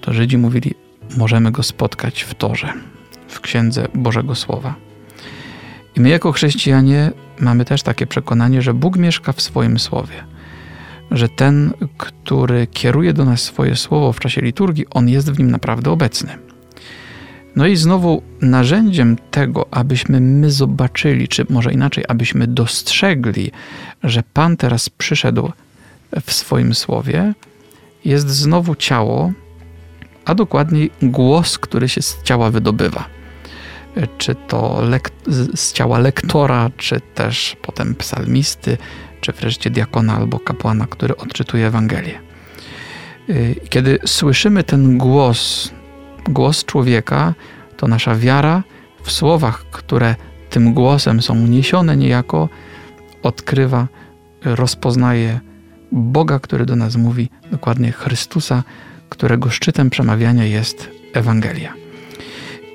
to 0.00 0.12
Żydzi 0.12 0.38
mówili, 0.38 0.74
możemy 1.16 1.52
go 1.52 1.62
spotkać 1.62 2.22
w 2.22 2.34
Torze, 2.34 2.72
w 3.28 3.40
Księdze 3.40 3.88
Bożego 3.94 4.34
Słowa. 4.34 4.74
I 5.96 6.00
my 6.00 6.08
jako 6.08 6.32
chrześcijanie 6.32 7.10
mamy 7.40 7.64
też 7.64 7.82
takie 7.82 8.06
przekonanie, 8.06 8.62
że 8.62 8.74
Bóg 8.74 8.96
mieszka 8.96 9.32
w 9.32 9.40
swoim 9.40 9.78
Słowie. 9.78 10.24
Że 11.10 11.28
ten, 11.28 11.72
który 11.98 12.66
kieruje 12.66 13.12
do 13.12 13.24
nas 13.24 13.42
swoje 13.42 13.76
Słowo 13.76 14.12
w 14.12 14.20
czasie 14.20 14.40
liturgii, 14.40 14.86
on 14.90 15.08
jest 15.08 15.32
w 15.32 15.38
nim 15.38 15.50
naprawdę 15.50 15.90
obecny. 15.90 16.38
No 17.58 17.66
i 17.66 17.76
znowu 17.76 18.22
narzędziem 18.40 19.16
tego, 19.30 19.66
abyśmy 19.70 20.20
my 20.20 20.50
zobaczyli, 20.50 21.28
czy 21.28 21.46
może 21.50 21.72
inaczej, 21.72 22.04
abyśmy 22.08 22.46
dostrzegli, 22.46 23.50
że 24.04 24.22
Pan 24.32 24.56
teraz 24.56 24.88
przyszedł 24.88 25.52
w 26.24 26.32
swoim 26.32 26.74
słowie, 26.74 27.34
jest 28.04 28.28
znowu 28.28 28.74
ciało, 28.74 29.32
a 30.24 30.34
dokładniej 30.34 30.90
głos, 31.02 31.58
który 31.58 31.88
się 31.88 32.02
z 32.02 32.22
ciała 32.22 32.50
wydobywa. 32.50 33.04
Czy 34.18 34.34
to 34.34 34.82
z 35.54 35.72
ciała 35.72 35.98
lektora, 35.98 36.70
czy 36.76 37.00
też 37.14 37.56
potem 37.62 37.94
psalmisty, 37.94 38.78
czy 39.20 39.32
wreszcie 39.32 39.70
diakona 39.70 40.16
albo 40.16 40.38
kapłana, 40.38 40.86
który 40.86 41.16
odczytuje 41.16 41.66
Ewangelię. 41.66 42.20
Kiedy 43.68 43.98
słyszymy 44.06 44.64
ten 44.64 44.98
głos, 44.98 45.72
głos 46.28 46.64
człowieka, 46.64 47.34
to 47.76 47.88
nasza 47.88 48.14
wiara 48.14 48.62
w 49.02 49.12
słowach, 49.12 49.64
które 49.70 50.14
tym 50.50 50.74
głosem 50.74 51.22
są 51.22 51.34
niesione 51.34 51.96
niejako, 51.96 52.48
odkrywa, 53.22 53.88
rozpoznaje 54.44 55.40
Boga, 55.92 56.38
który 56.38 56.66
do 56.66 56.76
nas 56.76 56.96
mówi, 56.96 57.30
dokładnie 57.50 57.92
Chrystusa, 57.92 58.62
którego 59.08 59.50
szczytem 59.50 59.90
przemawiania 59.90 60.44
jest 60.44 60.90
Ewangelia. 61.12 61.74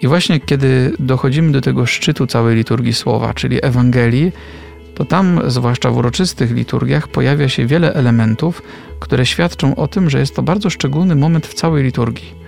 I 0.02 0.08
właśnie 0.08 0.40
kiedy 0.40 0.94
dochodzimy 1.00 1.52
do 1.52 1.62
tego 1.62 1.86
szczytu 1.86 2.28
całej 2.28 2.56
liturgii 2.56 2.94
słowa, 2.94 3.34
czyli 3.34 3.66
Ewangelii, 3.66 4.32
to 4.96 5.06
tam, 5.06 5.42
zwłaszcza 5.48 5.92
w 5.92 5.98
uroczystych 5.98 6.52
liturgiach, 6.52 7.08
pojawia 7.08 7.50
się 7.50 7.66
wiele 7.66 7.94
elementów, 7.94 8.62
które 9.00 9.26
świadczą 9.26 9.76
o 9.76 9.88
tym, 9.88 10.10
że 10.10 10.20
jest 10.20 10.36
to 10.36 10.44
bardzo 10.44 10.70
szczególny 10.70 11.16
moment 11.16 11.48
w 11.48 11.54
całej 11.54 11.84
liturgii. 11.84 12.43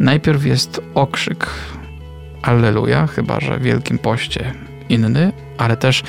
Najpierw 0.00 0.46
jest 0.46 0.80
okrzyk 0.94 1.46
Alleluja, 2.42 3.06
chyba 3.06 3.40
że 3.40 3.58
w 3.58 3.62
Wielkim 3.62 3.98
Poście 3.98 4.52
inny, 4.88 5.32
ale 5.58 5.76
też 5.76 6.02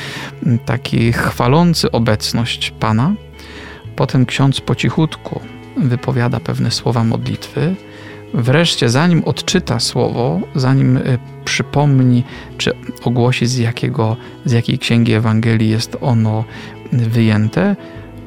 taki 0.65 1.13
chwalący 1.13 1.91
obecność 1.91 2.74
Pana. 2.79 3.13
Potem 3.96 4.25
ksiądz 4.25 4.62
po 4.62 4.75
cichutku 4.75 5.41
wypowiada 5.77 6.39
pewne 6.39 6.72
słowa 6.72 7.03
modlitwy. 7.03 7.75
Wreszcie, 8.34 8.89
zanim 8.89 9.24
odczyta 9.24 9.79
słowo, 9.79 10.41
zanim 10.55 10.98
y, 10.98 11.19
przypomni 11.46 12.24
czy 12.58 12.72
ogłosi 13.03 13.46
z, 13.46 13.58
jakiego, 13.58 14.17
z 14.46 14.51
jakiej 14.51 14.79
księgi 14.79 15.13
Ewangelii 15.13 15.69
jest 15.69 15.98
ono 16.01 16.43
wyjęte, 16.91 17.75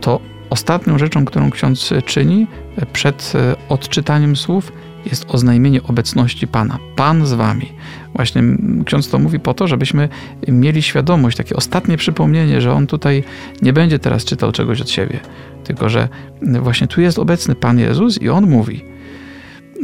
to 0.00 0.20
ostatnią 0.50 0.98
rzeczą, 0.98 1.24
którą 1.24 1.50
ksiądz 1.50 1.90
czyni 2.06 2.46
przed 2.92 3.32
y, 3.34 3.68
odczytaniem 3.68 4.36
słów, 4.36 4.72
jest 5.06 5.24
oznajmienie 5.28 5.82
obecności 5.82 6.46
Pana. 6.46 6.78
Pan 6.96 7.26
z 7.26 7.32
wami. 7.32 7.72
Właśnie 8.14 8.42
ksiądz 8.84 9.08
to 9.08 9.18
mówi 9.18 9.40
po 9.40 9.54
to, 9.54 9.66
żebyśmy 9.68 10.08
mieli 10.48 10.82
świadomość, 10.82 11.36
takie 11.36 11.56
ostatnie 11.56 11.96
przypomnienie, 11.96 12.60
że 12.60 12.72
on 12.72 12.86
tutaj 12.86 13.24
nie 13.62 13.72
będzie 13.72 13.98
teraz 13.98 14.24
czytał 14.24 14.52
czegoś 14.52 14.80
od 14.80 14.90
siebie, 14.90 15.20
tylko 15.64 15.88
że 15.88 16.08
właśnie 16.42 16.86
tu 16.86 17.00
jest 17.00 17.18
obecny 17.18 17.54
Pan 17.54 17.78
Jezus 17.78 18.22
i 18.22 18.28
on 18.28 18.50
mówi. 18.50 18.84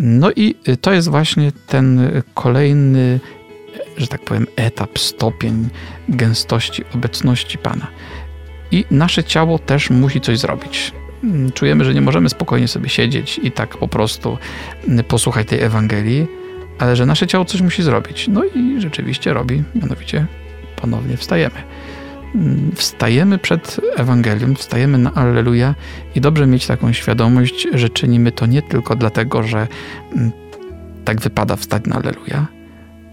No 0.01 0.31
i 0.37 0.55
to 0.81 0.93
jest 0.93 1.09
właśnie 1.09 1.53
ten 1.67 2.11
kolejny, 2.35 3.21
że 3.97 4.07
tak 4.07 4.25
powiem, 4.25 4.47
etap, 4.57 4.99
stopień 4.99 5.69
gęstości 6.09 6.85
obecności 6.95 7.59
Pana. 7.59 7.87
I 8.71 8.85
nasze 8.91 9.25
ciało 9.25 9.59
też 9.59 9.91
musi 9.91 10.21
coś 10.21 10.39
zrobić. 10.39 10.93
Mm, 11.25 11.53
czujemy, 11.53 11.85
że 11.85 11.95
nie 11.95 12.01
możemy 12.01 12.29
spokojnie 12.29 12.69
sobie 12.69 12.89
siedzieć 12.89 13.41
i 13.43 13.53
tak 13.53 13.77
po 13.77 13.89
prostu 13.89 14.39
mm, 14.89 15.05
posłuchać 15.05 15.49
tej 15.49 15.61
Ewangelii, 15.61 16.27
ale 16.79 16.97
że 16.97 17.07
nasze 17.07 17.27
ciało 17.27 17.45
coś 17.45 17.61
musi 17.61 17.83
zrobić. 17.83 18.29
No 18.29 18.45
i 18.45 18.81
rzeczywiście 18.81 19.33
robi, 19.33 19.63
mianowicie 19.75 20.27
ponownie 20.77 21.17
wstajemy. 21.17 21.63
Mm, 22.35 22.71
wstajemy 22.75 23.39
przed 23.39 23.81
Ewangelią, 23.97 24.55
wstajemy 24.55 24.99
na 24.99 25.15
Alleluja 25.15 25.75
i 26.15 26.21
dobrze 26.21 26.47
mieć 26.47 26.67
taką 26.67 26.93
świadomość, 26.93 27.69
że 27.75 27.89
czynimy 27.89 28.33
to 28.33 28.47
nie 28.47 28.63
tylko 28.63 28.97
dlatego, 28.97 29.43
że 29.43 29.67
tak 31.05 31.21
wypada 31.21 31.57
wstać 31.57 31.83
na 31.87 31.97
Alleluja, 31.97 32.47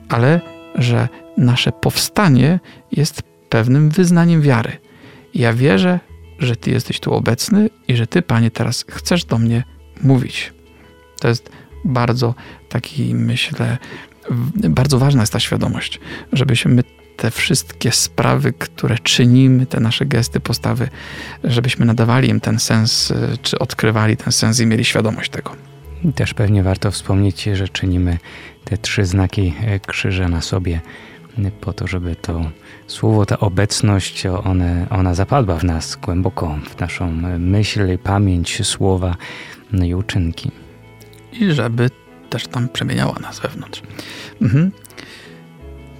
ale 0.09 0.41
że 0.75 1.07
nasze 1.37 1.71
powstanie 1.71 2.59
jest 2.91 3.21
pewnym 3.49 3.89
wyznaniem 3.89 4.41
wiary. 4.41 4.71
Ja 5.33 5.53
wierzę, 5.53 5.99
że 6.39 6.55
Ty 6.55 6.71
jesteś 6.71 6.99
tu 6.99 7.13
obecny 7.13 7.69
i 7.87 7.95
że 7.95 8.07
Ty, 8.07 8.21
Panie, 8.21 8.51
teraz 8.51 8.85
chcesz 8.89 9.25
do 9.25 9.37
mnie 9.37 9.63
mówić. 10.01 10.53
To 11.19 11.27
jest 11.27 11.49
bardzo 11.85 12.35
taki, 12.69 13.15
myślę, 13.15 13.77
bardzo 14.69 14.99
ważna 14.99 15.21
jest 15.21 15.33
ta 15.33 15.39
świadomość, 15.39 15.99
żebyśmy 16.33 16.83
te 17.17 17.31
wszystkie 17.31 17.91
sprawy, 17.91 18.53
które 18.53 18.99
czynimy, 18.99 19.65
te 19.65 19.79
nasze 19.79 20.05
gesty, 20.05 20.39
postawy, 20.39 20.89
żebyśmy 21.43 21.85
nadawali 21.85 22.29
im 22.29 22.39
ten 22.39 22.59
sens, 22.59 23.13
czy 23.41 23.59
odkrywali 23.59 24.17
ten 24.17 24.33
sens 24.33 24.59
i 24.59 24.65
mieli 24.65 24.85
świadomość 24.85 25.29
tego. 25.31 25.55
I 26.03 26.13
też 26.13 26.33
pewnie 26.33 26.63
warto 26.63 26.91
wspomnieć, 26.91 27.43
że 27.43 27.69
czynimy 27.69 28.17
te 28.63 28.77
trzy 28.77 29.05
znaki 29.05 29.53
krzyża 29.87 30.27
na 30.27 30.41
sobie 30.41 30.81
po 31.61 31.73
to, 31.73 31.87
żeby 31.87 32.15
to 32.15 32.51
słowo, 32.87 33.25
ta 33.25 33.39
obecność, 33.39 34.25
one, 34.25 34.87
ona 34.89 35.15
zapadła 35.15 35.57
w 35.57 35.63
nas 35.63 35.95
głęboko, 35.95 36.59
w 36.69 36.79
naszą 36.79 37.11
myśl, 37.39 37.97
pamięć, 37.97 38.67
słowa 38.67 39.15
no 39.71 39.85
i 39.85 39.93
uczynki. 39.93 40.51
I 41.33 41.51
żeby 41.51 41.89
też 42.29 42.47
tam 42.47 42.69
przemieniała 42.69 43.19
nas 43.19 43.39
wewnątrz. 43.39 43.81
Mhm. 44.41 44.71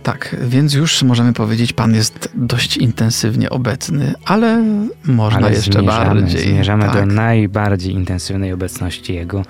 Tak, 0.04 0.36
więc 0.42 0.74
już 0.74 1.04
możemy 1.04 1.34
powiedzieć, 1.34 1.74
Pan 1.74 1.96
jest 1.96 2.30
dość 2.36 2.78
intensywnie 2.78 3.50
obecny, 3.50 4.14
ale 4.26 4.64
można 5.06 5.40
ale 5.40 5.52
jeszcze 5.52 5.72
zmierzamy, 5.72 6.22
bardziej. 6.22 6.42
Zmierzamy 6.42 6.84
tak. 6.84 6.94
do 6.94 7.06
najbardziej 7.06 7.94
intensywnej 7.94 8.54
obecności 8.54 9.14
Jego 9.14 9.46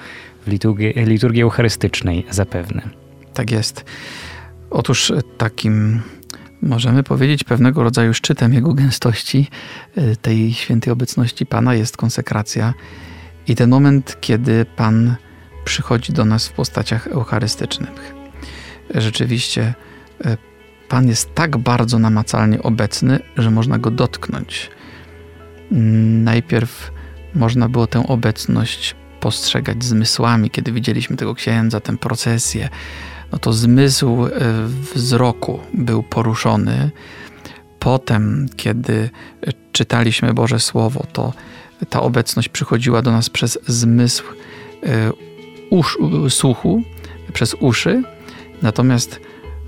w 0.45 0.49
liturgii, 0.49 0.93
liturgii 0.95 1.41
eucharystycznej 1.41 2.25
zapewne. 2.29 2.81
Tak 3.33 3.51
jest. 3.51 3.85
Otóż 4.75 5.13
takim 5.37 6.01
możemy 6.61 7.03
powiedzieć 7.03 7.43
pewnego 7.43 7.83
rodzaju 7.83 8.13
szczytem 8.13 8.53
jego 8.53 8.73
gęstości, 8.73 9.47
y, 9.97 10.15
tej 10.15 10.53
świętej 10.53 10.93
obecności 10.93 11.45
Pana 11.45 11.73
jest 11.73 11.97
konsekracja 11.97 12.73
i 13.47 13.55
ten 13.55 13.69
moment, 13.69 14.17
kiedy 14.21 14.65
Pan 14.75 15.15
przychodzi 15.65 16.13
do 16.13 16.25
nas 16.25 16.47
w 16.47 16.53
postaciach 16.53 17.07
eucharystycznych. 17.07 18.13
Rzeczywiście 18.95 19.73
y, 20.25 20.37
Pan 20.89 21.07
jest 21.07 21.33
tak 21.33 21.57
bardzo 21.57 21.99
namacalnie 21.99 22.63
obecny, 22.63 23.19
że 23.37 23.51
można 23.51 23.77
go 23.77 23.91
dotknąć. 23.91 24.71
Najpierw 26.23 26.91
można 27.35 27.69
było 27.69 27.87
tę 27.87 28.07
obecność 28.07 28.95
postrzegać 29.19 29.83
zmysłami, 29.83 30.49
kiedy 30.49 30.71
widzieliśmy 30.71 31.17
tego 31.17 31.35
księdza, 31.35 31.79
tę 31.79 31.97
procesję, 31.97 32.69
no 33.31 33.39
to 33.39 33.53
zmysł 33.53 34.25
e, 34.25 34.29
wzroku 34.95 35.59
był 35.73 36.03
poruszony. 36.03 36.91
Potem, 37.79 38.47
kiedy 38.55 39.09
czytaliśmy 39.71 40.33
Boże 40.33 40.59
Słowo, 40.59 41.05
to 41.13 41.33
ta 41.89 42.01
obecność 42.01 42.49
przychodziła 42.49 43.01
do 43.01 43.11
nas 43.11 43.29
przez 43.29 43.59
zmysł 43.67 44.23
e, 44.83 45.11
usz, 45.69 45.97
słuchu, 46.29 46.83
przez 47.33 47.55
uszy. 47.59 48.03
Natomiast 48.61 49.19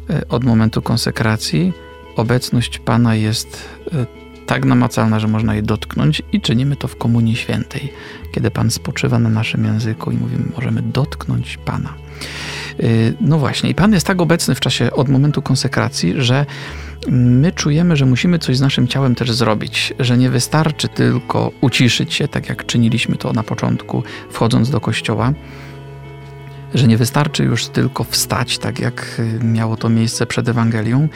e, 0.09 0.27
od 0.27 0.43
momentu 0.43 0.81
konsekracji 0.81 1.73
obecność 2.15 2.79
Pana 2.79 3.15
jest 3.15 3.69
tak 4.47 4.65
namacalna, 4.65 5.19
że 5.19 5.27
można 5.27 5.53
jej 5.53 5.63
dotknąć 5.63 6.21
i 6.31 6.41
czynimy 6.41 6.75
to 6.75 6.87
w 6.87 6.95
Komunii 6.95 7.35
Świętej, 7.35 7.93
kiedy 8.31 8.51
Pan 8.51 8.71
spoczywa 8.71 9.19
na 9.19 9.29
naszym 9.29 9.65
języku 9.65 10.11
i 10.11 10.17
mówimy, 10.17 10.43
możemy 10.55 10.81
dotknąć 10.81 11.57
Pana. 11.57 11.93
No 13.21 13.37
właśnie, 13.37 13.69
i 13.69 13.75
Pan 13.75 13.93
jest 13.93 14.07
tak 14.07 14.21
obecny 14.21 14.55
w 14.55 14.59
czasie 14.59 14.91
od 14.91 15.09
momentu 15.09 15.41
konsekracji, 15.41 16.13
że 16.17 16.45
my 17.07 17.51
czujemy, 17.51 17.97
że 17.97 18.05
musimy 18.05 18.39
coś 18.39 18.57
z 18.57 18.61
naszym 18.61 18.87
ciałem 18.87 19.15
też 19.15 19.31
zrobić, 19.31 19.93
że 19.99 20.17
nie 20.17 20.29
wystarczy 20.29 20.87
tylko 20.87 21.51
uciszyć 21.61 22.13
się, 22.13 22.27
tak 22.27 22.49
jak 22.49 22.65
czyniliśmy 22.65 23.15
to 23.15 23.33
na 23.33 23.43
początku, 23.43 24.03
wchodząc 24.29 24.69
do 24.69 24.79
kościoła, 24.79 25.33
że 26.73 26.87
nie 26.87 26.97
wystarczy 26.97 27.43
już 27.43 27.67
tylko 27.67 28.03
wstać, 28.03 28.57
tak 28.57 28.79
jak 28.79 29.21
miało 29.43 29.77
to 29.77 29.89
miejsce 29.89 30.25
przed 30.25 30.49
Ewangelią, 30.49 31.07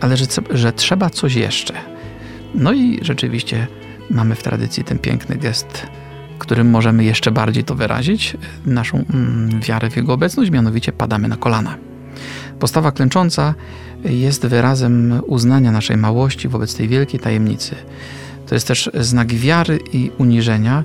ale 0.00 0.16
że, 0.16 0.24
że 0.50 0.72
trzeba 0.72 1.10
coś 1.10 1.34
jeszcze. 1.34 1.74
No 2.54 2.72
i 2.72 2.98
rzeczywiście 3.02 3.66
mamy 4.10 4.34
w 4.34 4.42
tradycji 4.42 4.84
ten 4.84 4.98
piękny 4.98 5.36
gest, 5.36 5.86
którym 6.38 6.70
możemy 6.70 7.04
jeszcze 7.04 7.30
bardziej 7.30 7.64
to 7.64 7.74
wyrazić, 7.74 8.36
naszą 8.66 9.04
mm, 9.14 9.60
wiarę 9.60 9.90
w 9.90 9.96
Jego 9.96 10.12
obecność, 10.12 10.50
mianowicie 10.50 10.92
padamy 10.92 11.28
na 11.28 11.36
kolana. 11.36 11.76
Postawa 12.58 12.92
klęcząca 12.92 13.54
jest 14.04 14.46
wyrazem 14.46 15.20
uznania 15.26 15.72
naszej 15.72 15.96
małości 15.96 16.48
wobec 16.48 16.76
tej 16.76 16.88
wielkiej 16.88 17.20
tajemnicy. 17.20 17.74
To 18.46 18.54
jest 18.54 18.68
też 18.68 18.90
znak 18.94 19.34
wiary 19.34 19.78
i 19.92 20.10
uniżenia 20.18 20.84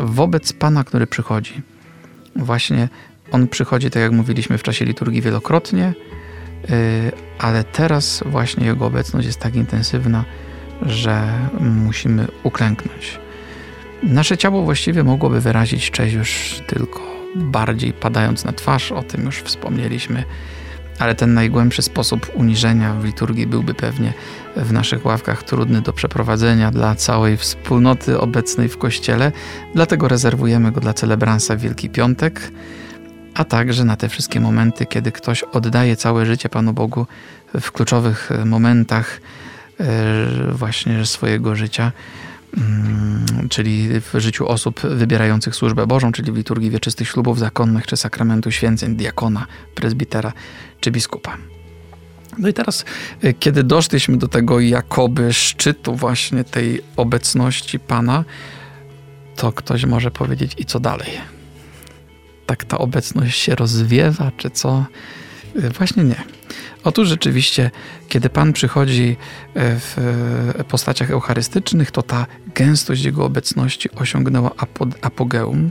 wobec 0.00 0.52
Pana, 0.52 0.84
który 0.84 1.06
przychodzi. 1.06 1.62
Właśnie 2.36 2.88
On 3.32 3.48
przychodzi, 3.48 3.90
tak 3.90 4.02
jak 4.02 4.12
mówiliśmy 4.12 4.58
w 4.58 4.62
czasie 4.62 4.84
liturgii 4.84 5.22
wielokrotnie, 5.22 5.94
y, 6.70 7.12
ale 7.38 7.64
teraz 7.64 8.22
właśnie 8.26 8.66
Jego 8.66 8.86
obecność 8.86 9.26
jest 9.26 9.40
tak 9.40 9.54
intensywna, 9.54 10.24
że 10.82 11.32
musimy 11.60 12.28
uklęknąć. 12.42 13.18
Nasze 14.02 14.38
ciało 14.38 14.62
właściwie 14.62 15.04
mogłoby 15.04 15.40
wyrazić 15.40 15.90
cześć 15.90 16.14
już 16.14 16.60
tylko 16.66 17.00
bardziej 17.34 17.92
padając 17.92 18.44
na 18.44 18.52
twarz, 18.52 18.92
o 18.92 19.02
tym 19.02 19.24
już 19.24 19.38
wspomnieliśmy, 19.38 20.24
ale 20.98 21.14
ten 21.14 21.34
najgłębszy 21.34 21.82
sposób 21.82 22.30
uniżenia 22.34 22.94
w 22.94 23.04
liturgii 23.04 23.46
byłby 23.46 23.74
pewnie 23.74 24.12
w 24.56 24.72
naszych 24.72 25.06
ławkach 25.06 25.42
trudny 25.42 25.80
do 25.82 25.92
przeprowadzenia 25.92 26.70
dla 26.70 26.94
całej 26.94 27.36
wspólnoty 27.36 28.20
obecnej 28.20 28.68
w 28.68 28.78
kościele, 28.78 29.32
dlatego 29.74 30.08
rezerwujemy 30.08 30.72
go 30.72 30.80
dla 30.80 30.94
celebransa 30.94 31.56
Wielki 31.56 31.90
Piątek, 31.90 32.50
a 33.34 33.44
także 33.44 33.84
na 33.84 33.96
te 33.96 34.08
wszystkie 34.08 34.40
momenty, 34.40 34.86
kiedy 34.86 35.12
ktoś 35.12 35.42
oddaje 35.42 35.96
całe 35.96 36.26
życie 36.26 36.48
Panu 36.48 36.72
Bogu 36.72 37.06
w 37.60 37.72
kluczowych 37.72 38.30
momentach 38.44 39.20
e, 39.80 39.84
właśnie 40.52 41.06
swojego 41.06 41.56
życia. 41.56 41.92
Mm, 42.56 43.48
czyli 43.48 44.00
w 44.00 44.14
życiu 44.14 44.48
osób 44.48 44.80
wybierających 44.80 45.56
służbę 45.56 45.86
Bożą, 45.86 46.12
czyli 46.12 46.32
w 46.32 46.36
liturgii 46.36 46.70
wieczystych 46.70 47.08
ślubów 47.08 47.38
zakonnych 47.38 47.86
czy 47.86 47.96
sakramentu 47.96 48.50
święceń, 48.50 48.96
diakona, 48.96 49.46
prezbitera 49.74 50.32
czy 50.80 50.90
biskupa. 50.90 51.36
No 52.38 52.48
i 52.48 52.52
teraz, 52.52 52.84
y, 53.24 53.34
kiedy 53.34 53.64
doszliśmy 53.64 54.16
do 54.16 54.28
tego 54.28 54.60
jakoby 54.60 55.32
szczytu 55.32 55.94
właśnie 55.94 56.44
tej 56.44 56.82
obecności 56.96 57.78
Pana, 57.78 58.24
to 59.36 59.52
ktoś 59.52 59.84
może 59.84 60.10
powiedzieć 60.10 60.54
i 60.58 60.64
co 60.64 60.80
dalej? 60.80 61.10
Tak 62.46 62.64
ta 62.64 62.78
obecność 62.78 63.40
się 63.40 63.54
rozwiewa, 63.54 64.32
czy 64.36 64.50
co? 64.50 64.84
Y, 65.56 65.70
właśnie 65.70 66.04
nie. 66.04 66.24
Otóż 66.84 67.08
rzeczywiście, 67.08 67.70
kiedy 68.08 68.30
Pan 68.30 68.52
przychodzi 68.52 69.16
e, 69.54 69.80
w 69.80 69.98
e, 70.58 70.64
postaciach 70.64 71.10
eucharystycznych, 71.10 71.90
to 71.90 72.02
ta 72.02 72.26
gęstość 72.54 73.04
Jego 73.04 73.24
obecności 73.24 73.90
osiągnęła 73.90 74.50
apogeum. 75.02 75.70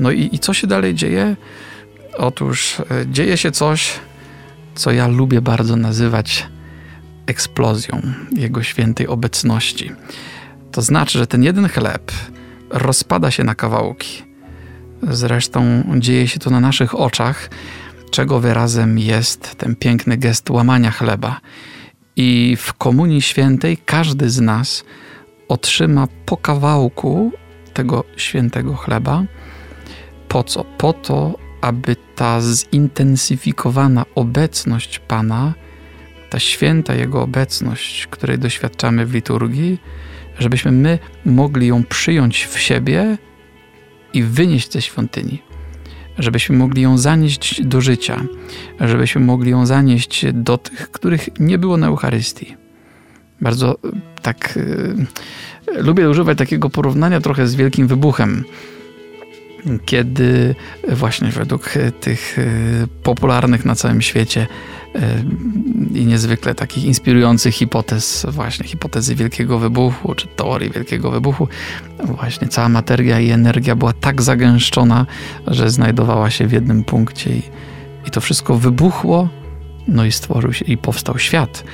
No 0.00 0.10
i, 0.10 0.28
i 0.32 0.38
co 0.38 0.54
się 0.54 0.66
dalej 0.66 0.94
dzieje? 0.94 1.36
Otóż 2.16 2.80
e, 2.80 2.84
dzieje 3.06 3.36
się 3.36 3.50
coś, 3.50 3.92
co 4.74 4.92
ja 4.92 5.08
lubię 5.08 5.40
bardzo 5.40 5.76
nazywać 5.76 6.46
eksplozją 7.26 8.02
Jego 8.32 8.62
świętej 8.62 9.06
obecności. 9.06 9.90
To 10.72 10.82
znaczy, 10.82 11.18
że 11.18 11.26
ten 11.26 11.42
jeden 11.42 11.68
chleb 11.68 12.12
rozpada 12.70 13.30
się 13.30 13.44
na 13.44 13.54
kawałki. 13.54 14.22
Zresztą 15.02 15.84
dzieje 15.98 16.28
się 16.28 16.38
to 16.38 16.50
na 16.50 16.60
naszych 16.60 16.94
oczach, 16.94 17.50
czego 18.12 18.40
wyrazem 18.40 18.98
jest 18.98 19.54
ten 19.54 19.76
piękny 19.76 20.16
gest 20.16 20.50
łamania 20.50 20.90
chleba. 20.90 21.40
I 22.16 22.56
w 22.58 22.72
Komunii 22.72 23.22
Świętej 23.22 23.76
każdy 23.76 24.30
z 24.30 24.40
nas 24.40 24.84
otrzyma 25.48 26.08
po 26.26 26.36
kawałku 26.36 27.32
tego 27.74 28.04
świętego 28.16 28.74
chleba. 28.74 29.24
Po 30.28 30.44
co? 30.44 30.64
Po 30.64 30.92
to, 30.92 31.38
aby 31.60 31.96
ta 32.14 32.40
zintensyfikowana 32.40 34.04
obecność 34.14 34.98
Pana, 34.98 35.54
ta 36.30 36.38
święta 36.38 36.94
Jego 36.94 37.22
obecność, 37.22 38.06
której 38.06 38.38
doświadczamy 38.38 39.06
w 39.06 39.14
liturgii, 39.14 39.80
żebyśmy 40.38 40.72
my 40.72 40.98
mogli 41.24 41.66
ją 41.66 41.84
przyjąć 41.84 42.44
w 42.44 42.58
siebie 42.58 43.18
i 44.12 44.22
wynieść 44.22 44.72
ze 44.72 44.82
świątyni 44.82 45.51
żebyśmy 46.18 46.56
mogli 46.56 46.82
ją 46.82 46.98
zanieść 46.98 47.62
do 47.62 47.80
życia, 47.80 48.24
żebyśmy 48.80 49.20
mogli 49.20 49.50
ją 49.50 49.66
zanieść 49.66 50.26
do 50.32 50.58
tych, 50.58 50.90
których 50.90 51.28
nie 51.40 51.58
było 51.58 51.76
na 51.76 51.86
Eucharystii. 51.86 52.56
Bardzo 53.40 53.72
e, 53.72 53.76
tak 54.22 54.56
y, 54.56 54.94
lubię 55.82 56.10
używać 56.10 56.38
takiego 56.38 56.70
porównania 56.70 57.20
trochę 57.20 57.46
z 57.46 57.54
wielkim 57.54 57.86
wybuchem 57.86 58.44
kiedy 59.84 60.54
właśnie 60.88 61.28
według 61.28 61.74
tych 62.00 62.38
e, 62.38 62.42
popularnych 63.02 63.64
na 63.64 63.74
całym 63.74 64.02
świecie 64.02 64.46
e, 64.94 65.24
i 65.94 66.06
niezwykle 66.06 66.54
takich 66.54 66.84
inspirujących 66.84 67.54
hipotez, 67.54 68.26
właśnie 68.28 68.66
hipotezy 68.66 69.14
wielkiego 69.14 69.58
wybuchu, 69.58 70.14
czy 70.14 70.26
teorii 70.26 70.70
wielkiego 70.70 71.10
wybuchu, 71.10 71.48
właśnie 72.04 72.48
cała 72.48 72.68
materia 72.68 73.20
i 73.20 73.30
energia 73.30 73.76
była 73.76 73.92
tak 73.92 74.22
zagęszczona, 74.22 75.06
że 75.46 75.70
znajdowała 75.70 76.30
się 76.30 76.46
w 76.46 76.52
jednym 76.52 76.84
punkcie 76.84 77.30
i, 77.30 77.42
i 78.06 78.10
to 78.10 78.20
wszystko 78.20 78.54
wybuchło, 78.54 79.28
no 79.88 80.04
i 80.04 80.12
stworzył 80.12 80.52
się 80.52 80.64
i 80.64 80.76
powstał 80.76 81.18
świat. 81.18 81.64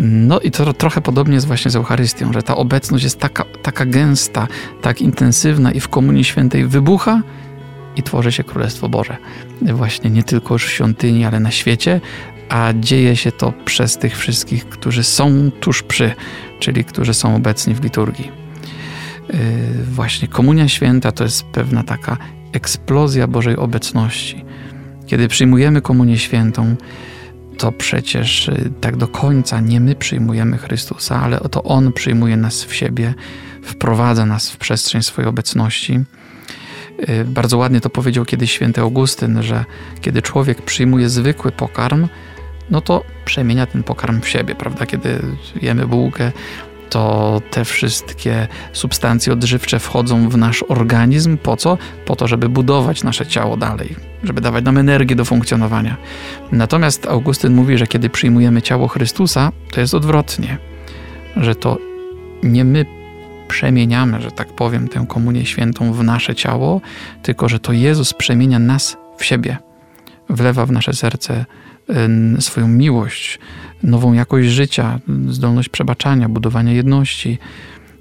No 0.00 0.40
i 0.40 0.50
to 0.50 0.72
trochę 0.72 1.00
podobnie 1.00 1.34
jest 1.34 1.46
właśnie 1.46 1.70
z 1.70 1.76
Eucharystią, 1.76 2.32
że 2.32 2.42
ta 2.42 2.56
obecność 2.56 3.04
jest 3.04 3.18
taka, 3.18 3.44
taka 3.62 3.86
gęsta, 3.86 4.48
tak 4.82 5.02
intensywna 5.02 5.72
i 5.72 5.80
w 5.80 5.88
Komunii 5.88 6.24
Świętej 6.24 6.66
wybucha 6.66 7.22
i 7.96 8.02
tworzy 8.02 8.32
się 8.32 8.44
Królestwo 8.44 8.88
Boże. 8.88 9.16
Właśnie 9.62 10.10
nie 10.10 10.22
tylko 10.22 10.54
już 10.54 10.66
w 10.66 10.70
świątyni, 10.70 11.24
ale 11.24 11.40
na 11.40 11.50
świecie, 11.50 12.00
a 12.48 12.72
dzieje 12.80 13.16
się 13.16 13.32
to 13.32 13.52
przez 13.64 13.98
tych 13.98 14.18
wszystkich, 14.18 14.68
którzy 14.68 15.04
są 15.04 15.50
tuż 15.60 15.82
przy, 15.82 16.12
czyli 16.58 16.84
którzy 16.84 17.14
są 17.14 17.36
obecni 17.36 17.74
w 17.74 17.82
liturgii. 17.82 18.30
Yy, 19.28 19.38
właśnie 19.84 20.28
Komunia 20.28 20.68
Święta 20.68 21.12
to 21.12 21.24
jest 21.24 21.42
pewna 21.42 21.82
taka 21.82 22.16
eksplozja 22.52 23.26
Bożej 23.26 23.56
obecności. 23.56 24.44
Kiedy 25.06 25.28
przyjmujemy 25.28 25.82
Komunię 25.82 26.18
Świętą, 26.18 26.76
to 27.58 27.72
przecież 27.72 28.48
y, 28.48 28.70
tak 28.80 28.96
do 28.96 29.08
końca 29.08 29.60
nie 29.60 29.80
my 29.80 29.94
przyjmujemy 29.94 30.58
Chrystusa, 30.58 31.20
ale 31.22 31.40
to 31.40 31.62
On 31.62 31.92
przyjmuje 31.92 32.36
nas 32.36 32.64
w 32.64 32.74
siebie, 32.74 33.14
wprowadza 33.62 34.26
nas 34.26 34.50
w 34.50 34.56
przestrzeń 34.56 35.02
swojej 35.02 35.28
obecności. 35.28 36.00
Y, 37.08 37.24
bardzo 37.24 37.58
ładnie 37.58 37.80
to 37.80 37.90
powiedział 37.90 38.24
kiedyś 38.24 38.52
święty 38.52 38.80
Augustyn, 38.80 39.42
że 39.42 39.64
kiedy 40.00 40.22
człowiek 40.22 40.62
przyjmuje 40.62 41.08
zwykły 41.08 41.52
pokarm, 41.52 42.08
no 42.70 42.80
to 42.80 43.04
przemienia 43.24 43.66
ten 43.66 43.82
pokarm 43.82 44.20
w 44.20 44.28
siebie, 44.28 44.54
prawda? 44.54 44.86
Kiedy 44.86 45.20
jemy 45.62 45.86
bułkę, 45.86 46.32
to 46.90 47.40
te 47.50 47.64
wszystkie 47.64 48.48
substancje 48.72 49.32
odżywcze 49.32 49.78
wchodzą 49.78 50.28
w 50.28 50.36
nasz 50.36 50.64
organizm. 50.68 51.36
Po 51.36 51.56
co? 51.56 51.78
Po 52.06 52.16
to, 52.16 52.28
żeby 52.28 52.48
budować 52.48 53.02
nasze 53.02 53.26
ciało 53.26 53.56
dalej, 53.56 53.96
żeby 54.24 54.40
dawać 54.40 54.64
nam 54.64 54.78
energię 54.78 55.16
do 55.16 55.24
funkcjonowania. 55.24 55.96
Natomiast 56.52 57.06
Augustyn 57.06 57.54
mówi, 57.54 57.78
że 57.78 57.86
kiedy 57.86 58.10
przyjmujemy 58.10 58.62
ciało 58.62 58.88
Chrystusa, 58.88 59.52
to 59.70 59.80
jest 59.80 59.94
odwrotnie, 59.94 60.58
że 61.36 61.54
to 61.54 61.78
nie 62.42 62.64
my 62.64 62.86
przemieniamy, 63.48 64.20
że 64.20 64.30
tak 64.30 64.48
powiem, 64.48 64.88
tę 64.88 65.04
komunię 65.08 65.46
świętą 65.46 65.92
w 65.92 66.04
nasze 66.04 66.34
ciało, 66.34 66.80
tylko 67.22 67.48
że 67.48 67.60
to 67.60 67.72
Jezus 67.72 68.14
przemienia 68.14 68.58
nas 68.58 68.96
w 69.16 69.24
siebie, 69.24 69.56
wlewa 70.28 70.66
w 70.66 70.72
nasze 70.72 70.92
serce 70.92 71.44
swoją 72.40 72.68
miłość, 72.68 73.38
nową 73.82 74.12
jakość 74.12 74.48
życia, 74.48 75.00
zdolność 75.28 75.68
przebaczania, 75.68 76.28
budowania 76.28 76.72
jedności. 76.72 77.38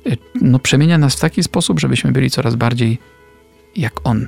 Y, 0.08 0.18
no, 0.42 0.60
przemienia 0.60 0.98
nas 0.98 1.16
w 1.16 1.20
taki 1.20 1.44
sposób, 1.44 1.80
żebyśmy 1.80 2.12
byli 2.12 2.30
coraz 2.30 2.56
bardziej 2.56 2.98
jak 3.76 3.94
On. 4.04 4.28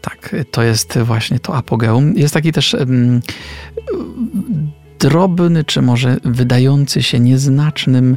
Tak, 0.00 0.36
to 0.50 0.62
jest 0.62 0.98
właśnie 0.98 1.38
to 1.38 1.56
apogeum. 1.56 2.14
Jest 2.16 2.34
taki 2.34 2.52
też 2.52 2.74
um, 2.74 3.20
drobny, 4.98 5.64
czy 5.64 5.82
może 5.82 6.16
wydający 6.24 7.02
się 7.02 7.20
nieznacznym 7.20 8.16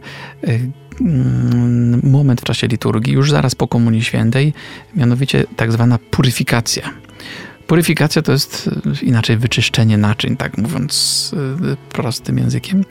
um, 1.00 2.02
moment 2.04 2.42
w 2.42 2.44
czasie 2.44 2.68
liturgii, 2.68 3.14
już 3.14 3.32
zaraz 3.32 3.56
po 3.56 3.68
Komunii 3.68 4.04
Świętej, 4.04 4.54
mianowicie 4.96 5.44
tak 5.56 5.72
zwana 5.72 6.00
puryfikacja 6.12 6.94
Puryfikacja 7.68 8.22
to 8.22 8.32
jest 8.32 8.70
e, 9.02 9.06
inaczej 9.06 9.38
wyczyszczenie 9.38 9.98
naczyń, 9.98 10.38
tak 10.38 10.58
mówiąc 10.58 11.36
e, 11.72 11.76
prostym 11.92 12.38
językiem. 12.38 12.86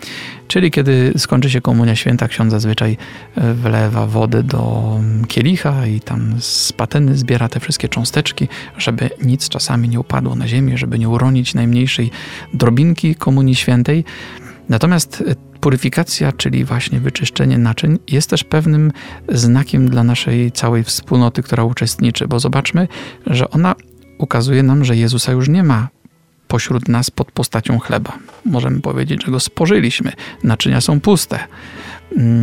Czyli 0.48 0.70
kiedy 0.70 1.12
skończy 1.16 1.50
się 1.50 1.60
komunia 1.60 1.96
święta, 1.96 2.28
ksiądz 2.28 2.50
zazwyczaj 2.50 2.96
e, 3.34 3.54
wlewa 3.54 4.06
wodę 4.06 4.42
do 4.42 4.92
kielicha 5.28 5.86
i 5.86 6.00
tam 6.00 6.34
z 6.40 6.72
patyny 6.72 7.16
zbiera 7.16 7.48
te 7.48 7.60
wszystkie 7.60 7.88
cząsteczki, 7.88 8.48
żeby 8.78 9.10
nic 9.22 9.48
czasami 9.48 9.88
nie 9.88 10.00
upadło 10.00 10.34
na 10.34 10.48
ziemię, 10.48 10.78
żeby 10.78 10.98
nie 10.98 11.08
uronić 11.08 11.54
najmniejszej 11.54 12.10
drobinki 12.54 13.14
komunii 13.14 13.54
świętej. 13.54 14.04
Natomiast 14.68 15.24
puryfikacja, 15.60 16.32
czyli 16.32 16.64
właśnie 16.64 17.00
wyczyszczenie 17.00 17.58
naczyń, 17.58 17.98
jest 18.08 18.30
też 18.30 18.44
pewnym 18.44 18.92
znakiem 19.28 19.88
dla 19.90 20.04
naszej 20.04 20.52
całej 20.52 20.84
wspólnoty, 20.84 21.42
która 21.42 21.64
uczestniczy, 21.64 22.28
bo 22.28 22.40
zobaczmy, 22.40 22.88
że 23.26 23.50
ona 23.50 23.74
ukazuje 24.18 24.62
nam, 24.62 24.84
że 24.84 24.96
Jezusa 24.96 25.32
już 25.32 25.48
nie 25.48 25.62
ma 25.62 25.88
pośród 26.48 26.88
nas 26.88 27.10
pod 27.10 27.32
postacią 27.32 27.78
chleba. 27.78 28.18
Możemy 28.44 28.80
powiedzieć, 28.80 29.24
że 29.24 29.32
go 29.32 29.40
spożyliśmy, 29.40 30.12
naczynia 30.44 30.80
są 30.80 31.00
puste. 31.00 31.38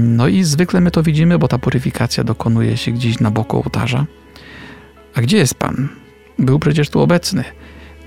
No 0.04 0.28
i 0.28 0.44
zwykle 0.44 0.82
my 0.82 0.92
to 0.92 1.04
widzimy, 1.04 1.40
bo 1.40 1.48
ta 1.48 1.58
puryfikacja 1.58 2.24
dokonuje 2.24 2.78
się 2.78 2.92
gdzieś 2.92 3.20
na 3.20 3.32
boku 3.32 3.58
ołtarza. 3.58 4.06
A 5.16 5.22
gdzie 5.22 5.38
jest 5.38 5.56
Pan? 5.56 5.90
Był 6.40 6.60
przecież 6.60 6.90
tu 6.90 7.00
obecny. 7.00 7.44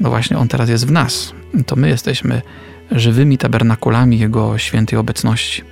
No 0.00 0.10
właśnie, 0.10 0.38
On 0.38 0.48
teraz 0.48 0.68
jest 0.68 0.86
w 0.86 0.90
nas. 0.90 1.32
To 1.66 1.76
my 1.76 1.88
jesteśmy 1.88 2.42
żywymi 2.90 3.38
tabernakulami 3.38 4.18
Jego 4.18 4.58
świętej 4.58 4.98
obecności. 4.98 5.62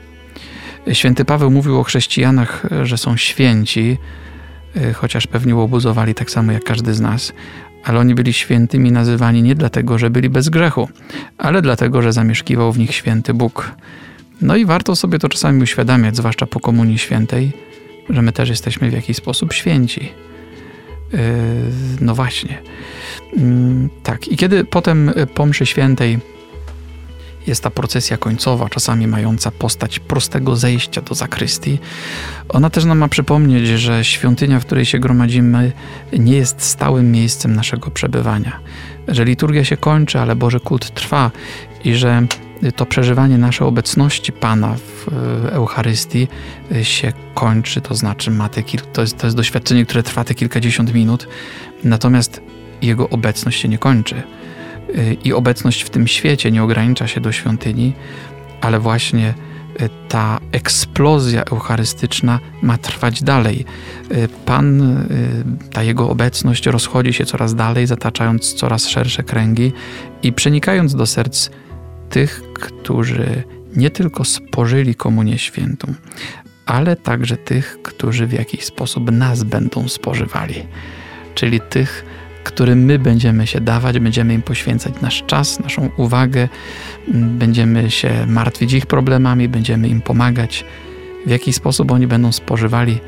Święty 0.93 1.25
Paweł 1.25 1.51
mówił 1.51 1.81
o 1.81 1.85
chrześcijanach, 1.85 2.67
że 2.83 2.99
są 2.99 3.17
święci, 3.17 3.99
chociaż 4.95 5.27
pewnie 5.27 5.55
łobuzowali 5.55 6.15
tak 6.15 6.31
samo 6.31 6.53
jak 6.53 6.65
każdy 6.65 6.95
z 6.95 7.01
nas, 7.01 7.33
ale 7.85 7.99
oni 7.99 8.15
byli 8.15 8.33
świętymi 8.33 8.93
nazywani 8.93 9.43
nie 9.43 9.55
dlatego, 9.55 9.99
że 9.99 10.11
byli 10.11 10.29
bez 10.29 10.49
grzechu, 10.49 10.89
ale 11.39 11.63
dlatego, 11.63 12.03
że 12.03 12.13
zamieszkiwał 12.13 12.73
w 12.73 12.79
nich 12.79 12.95
święty 12.95 13.35
Bóg. 13.35 13.71
No 14.43 14.57
i 14.57 14.65
warto 14.65 14.97
sobie 14.97 15.19
to 15.19 15.29
czasami 15.29 15.63
uświadamiać, 15.63 16.17
zwłaszcza 16.17 16.47
po 16.47 16.61
Komunii 16.61 16.99
Świętej, 16.99 17.53
że 18.11 18.23
my 18.23 18.33
też 18.33 18.49
jesteśmy 18.49 18.91
w 18.91 18.93
jakiś 18.93 19.17
sposób 19.17 19.53
święci. 19.53 20.13
Yy, 21.13 21.19
no 22.01 22.15
właśnie. 22.15 22.59
Yy, 23.37 23.43
tak, 24.03 24.29
i 24.29 24.37
kiedy 24.37 24.65
potem 24.65 25.13
po 25.35 25.47
mszy 25.47 25.67
świętej 25.67 26.19
jest 27.47 27.63
ta 27.63 27.71
procesja 27.71 28.17
końcowa, 28.17 28.69
czasami 28.69 29.07
mająca 29.07 29.51
postać 29.51 29.99
prostego 29.99 30.57
zejścia 30.57 31.03
do 31.03 31.15
zakrystii. 31.15 31.79
Ona 32.49 32.71
też 32.71 32.85
nam 32.85 32.99
ma 32.99 33.09
przypomnieć, 33.09 33.69
że 33.69 34.05
świątynia, 34.05 34.61
w 34.61 34.67
której 34.67 34.85
się 34.85 34.99
gromadzimy, 34.99 35.73
nie 36.19 36.37
jest 36.37 36.63
stałym 36.63 37.13
miejscem 37.13 37.57
naszego 37.57 37.91
przebywania. 37.91 38.61
Że 39.09 39.25
liturgia 39.25 39.65
się 39.65 39.77
kończy, 39.77 40.21
ale 40.21 40.37
Boży 40.37 40.61
kult 40.61 40.95
trwa 40.95 41.31
i 41.85 41.95
że 41.95 42.27
to 42.77 42.87
przeżywanie 42.87 43.39
naszej 43.39 43.67
obecności 43.67 44.33
Pana 44.33 44.77
w 44.77 45.09
Eucharystii 45.53 46.29
się 46.83 47.13
kończy, 47.35 47.81
to 47.81 47.95
znaczy 47.95 48.31
ma 48.31 48.49
te 48.49 48.63
kil- 48.63 48.93
to, 48.93 49.01
jest, 49.01 49.19
to 49.19 49.27
jest 49.27 49.37
doświadczenie, 49.37 49.85
które 49.85 50.03
trwa 50.03 50.25
te 50.25 50.35
kilkadziesiąt 50.35 50.95
minut, 50.95 51.29
natomiast 51.85 52.41
Jego 52.83 53.09
obecność 53.09 53.61
się 53.61 53.69
nie 53.69 53.79
kończy 53.79 54.23
i 55.25 55.33
obecność 55.33 55.83
w 55.83 55.91
tym 55.91 56.07
świecie 56.07 56.51
nie 56.51 56.63
ogranicza 56.63 57.07
się 57.07 57.21
do 57.21 57.33
świątyni, 57.33 57.93
ale 58.61 58.81
właśnie 58.81 59.35
y, 59.81 59.89
ta 60.09 60.41
eksplozja 60.53 61.45
eucharystyczna 61.45 62.41
ma 62.63 62.79
trwać 62.79 63.23
dalej. 63.23 63.65
Y, 64.13 64.29
Pan, 64.47 64.83
y, 64.83 65.71
ta 65.73 65.83
jego 65.83 66.11
obecność 66.11 66.67
rozchodzi 66.67 67.13
się 67.13 67.27
coraz 67.27 67.55
dalej, 67.55 67.87
zataczając 67.87 68.55
coraz 68.55 68.89
szersze 68.89 69.23
kręgi 69.23 69.73
i 70.23 70.33
przenikając 70.33 70.95
do 70.95 71.07
serc 71.07 71.51
tych, 72.11 72.43
którzy 72.55 73.43
nie 73.77 73.91
tylko 73.91 74.25
spożyli 74.25 74.95
komunię 74.95 75.39
świętą, 75.39 75.95
ale 76.67 76.97
także 76.97 77.37
tych, 77.37 77.79
którzy 77.83 78.27
w 78.27 78.33
jakiś 78.33 78.65
sposób 78.65 79.11
nas 79.11 79.43
będą 79.43 79.89
spożywali, 79.89 80.67
czyli 81.35 81.61
tych, 81.61 82.05
którym 82.45 82.85
my 82.85 82.99
będziemy 82.99 83.47
się 83.47 83.61
dawać, 83.61 83.99
będziemy 83.99 84.35
im 84.35 84.43
poświęcać 84.43 84.95
nasz 85.03 85.23
czas, 85.27 85.61
naszą 85.61 85.91
uwagę, 85.97 86.49
będziemy 87.15 87.91
się 87.91 88.27
martwić 88.27 88.73
ich 88.73 88.87
problemami, 88.87 89.49
będziemy 89.49 89.89
im 89.89 90.01
pomagać. 90.01 90.65
W 91.27 91.31
jaki 91.31 91.53
sposób 91.53 91.93
oni 91.93 92.07
będą 92.07 92.33
spożywali 92.33 93.01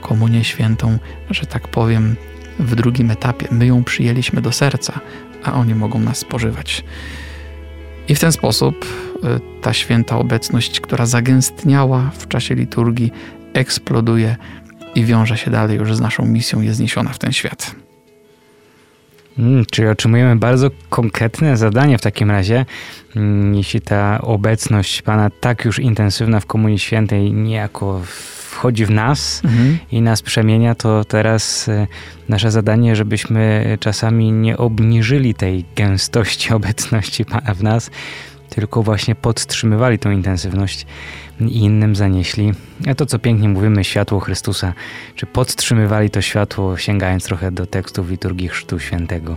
komunię 0.00 0.44
świętą, 0.44 0.98
że 1.30 1.46
tak 1.46 1.68
powiem, 1.68 2.16
w 2.58 2.74
drugim 2.74 3.10
etapie. 3.10 3.48
My 3.50 3.66
ją 3.66 3.84
przyjęliśmy 3.84 4.42
do 4.42 4.52
serca, 4.52 5.00
a 5.44 5.52
oni 5.52 5.74
mogą 5.74 6.00
nas 6.00 6.18
spożywać. 6.18 6.84
I 8.08 8.14
w 8.14 8.20
ten 8.20 8.32
sposób 8.32 8.84
y, 8.84 9.60
ta 9.62 9.72
święta 9.72 10.18
obecność, 10.18 10.80
która 10.80 11.06
zagęstniała 11.06 12.10
w 12.18 12.28
czasie 12.28 12.54
liturgii, 12.54 13.12
eksploduje 13.54 14.36
i 14.94 15.04
wiąże 15.04 15.36
się 15.36 15.50
dalej 15.50 15.78
już 15.78 15.96
z 15.96 16.00
naszą 16.00 16.26
misją, 16.26 16.60
jest 16.60 16.76
zniesiona 16.76 17.12
w 17.12 17.18
ten 17.18 17.32
świat. 17.32 17.87
Hmm, 19.38 19.64
czyli 19.70 19.88
otrzymujemy 19.88 20.36
bardzo 20.36 20.70
konkretne 20.88 21.56
zadanie 21.56 21.98
w 21.98 22.02
takim 22.02 22.30
razie, 22.30 22.66
hmm, 23.14 23.54
jeśli 23.54 23.80
ta 23.80 24.20
obecność 24.20 25.02
Pana 25.02 25.30
tak 25.40 25.64
już 25.64 25.78
intensywna 25.78 26.40
w 26.40 26.46
Komunii 26.46 26.78
Świętej 26.78 27.32
niejako 27.32 28.00
wchodzi 28.50 28.86
w 28.86 28.90
nas 28.90 29.42
mhm. 29.44 29.78
i 29.92 30.02
nas 30.02 30.22
przemienia, 30.22 30.74
to 30.74 31.04
teraz 31.04 31.68
e, 31.68 31.86
nasze 32.28 32.50
zadanie, 32.50 32.96
żebyśmy 32.96 33.76
czasami 33.80 34.32
nie 34.32 34.56
obniżyli 34.56 35.34
tej 35.34 35.64
gęstości 35.76 36.52
obecności 36.54 37.24
Pana 37.24 37.54
w 37.54 37.62
nas, 37.62 37.90
tylko 38.48 38.82
właśnie 38.82 39.14
podtrzymywali 39.14 39.98
tą 39.98 40.10
intensywność 40.10 40.86
i 41.40 41.58
innym 41.58 41.96
zanieśli. 41.96 42.52
A 42.86 42.94
to, 42.94 43.06
co 43.06 43.18
pięknie 43.18 43.48
mówimy, 43.48 43.84
światło 43.84 44.20
Chrystusa, 44.20 44.74
czy 45.14 45.26
podtrzymywali 45.26 46.10
to 46.10 46.22
światło, 46.22 46.76
sięgając 46.76 47.24
trochę 47.24 47.52
do 47.52 47.66
tekstów 47.66 48.10
liturgii 48.10 48.48
Chrztu 48.48 48.78
Świętego. 48.78 49.36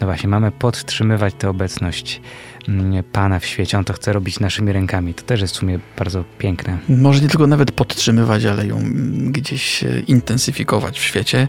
No 0.00 0.06
właśnie, 0.06 0.28
mamy 0.28 0.50
podtrzymywać 0.50 1.34
tę 1.34 1.48
obecność 1.48 2.20
mm, 2.68 3.04
Pana 3.12 3.38
w 3.38 3.46
świecie. 3.46 3.78
On 3.78 3.84
to 3.84 3.92
chce 3.92 4.12
robić 4.12 4.40
naszymi 4.40 4.72
rękami. 4.72 5.14
To 5.14 5.22
też 5.22 5.40
jest 5.40 5.54
w 5.54 5.56
sumie 5.56 5.78
bardzo 5.98 6.24
piękne. 6.38 6.78
Może 6.88 7.20
nie 7.20 7.28
tylko 7.28 7.46
nawet 7.46 7.72
podtrzymywać, 7.72 8.44
ale 8.44 8.66
ją 8.66 8.82
gdzieś 9.26 9.84
intensyfikować 10.06 10.98
w 10.98 11.02
świecie. 11.02 11.48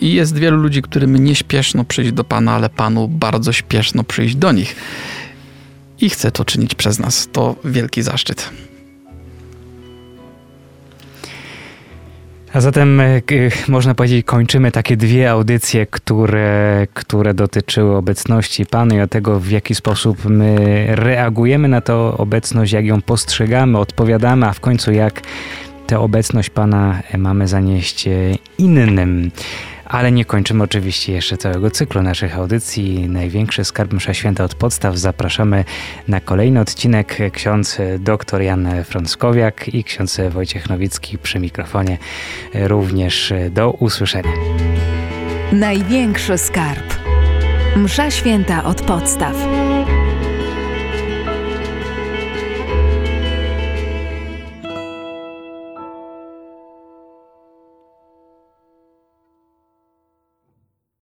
I 0.00 0.12
jest 0.12 0.38
wielu 0.38 0.56
ludzi, 0.56 0.82
którym 0.82 1.24
nie 1.24 1.34
śpieszno 1.34 1.84
przyjść 1.84 2.12
do 2.12 2.24
Pana, 2.24 2.52
ale 2.52 2.68
Panu 2.68 3.08
bardzo 3.08 3.52
śpieszno 3.52 4.04
przyjść 4.04 4.36
do 4.36 4.52
nich. 4.52 4.76
I 6.00 6.10
chce 6.10 6.30
to 6.30 6.44
czynić 6.44 6.74
przez 6.74 6.98
nas. 6.98 7.28
To 7.32 7.56
wielki 7.64 8.02
zaszczyt. 8.02 8.50
A 12.52 12.60
zatem 12.60 13.00
e, 13.00 13.22
można 13.68 13.94
powiedzieć, 13.94 14.26
kończymy 14.26 14.72
takie 14.72 14.96
dwie 14.96 15.30
audycje, 15.30 15.86
które, 15.86 16.86
które 16.94 17.34
dotyczyły 17.34 17.96
obecności 17.96 18.66
Pana 18.66 18.94
i 18.94 19.00
o 19.00 19.06
tego, 19.06 19.40
w 19.40 19.50
jaki 19.50 19.74
sposób 19.74 20.24
my 20.24 20.86
reagujemy 20.88 21.68
na 21.68 21.80
tę 21.80 21.94
obecność, 21.96 22.72
jak 22.72 22.84
ją 22.84 23.02
postrzegamy, 23.02 23.78
odpowiadamy, 23.78 24.46
a 24.46 24.52
w 24.52 24.60
końcu 24.60 24.92
jak 24.92 25.20
tę 25.86 25.98
obecność 25.98 26.50
Pana 26.50 27.02
mamy 27.18 27.48
zanieść 27.48 28.08
innym. 28.58 29.30
Ale 29.90 30.12
nie 30.12 30.24
kończymy 30.24 30.64
oczywiście 30.64 31.12
jeszcze 31.12 31.36
całego 31.36 31.70
cyklu 31.70 32.02
naszych 32.02 32.36
audycji. 32.36 33.08
Największy 33.08 33.64
skarb 33.64 33.92
Msza 33.92 34.14
Święta 34.14 34.44
od 34.44 34.54
podstaw. 34.54 34.96
Zapraszamy 34.96 35.64
na 36.08 36.20
kolejny 36.20 36.60
odcinek. 36.60 37.18
Ksiądz 37.32 37.78
dr 37.98 38.42
Jan 38.42 38.84
Frąckowiak 38.84 39.74
i 39.74 39.84
ksiądz 39.84 40.20
Wojciech 40.30 40.68
Nowicki 40.68 41.18
przy 41.18 41.38
mikrofonie. 41.38 41.98
Również 42.54 43.32
do 43.50 43.70
usłyszenia. 43.70 44.32
Największy 45.52 46.38
skarb. 46.38 46.94
Msza 47.76 48.10
Święta 48.10 48.64
od 48.64 48.82
podstaw. 48.82 49.34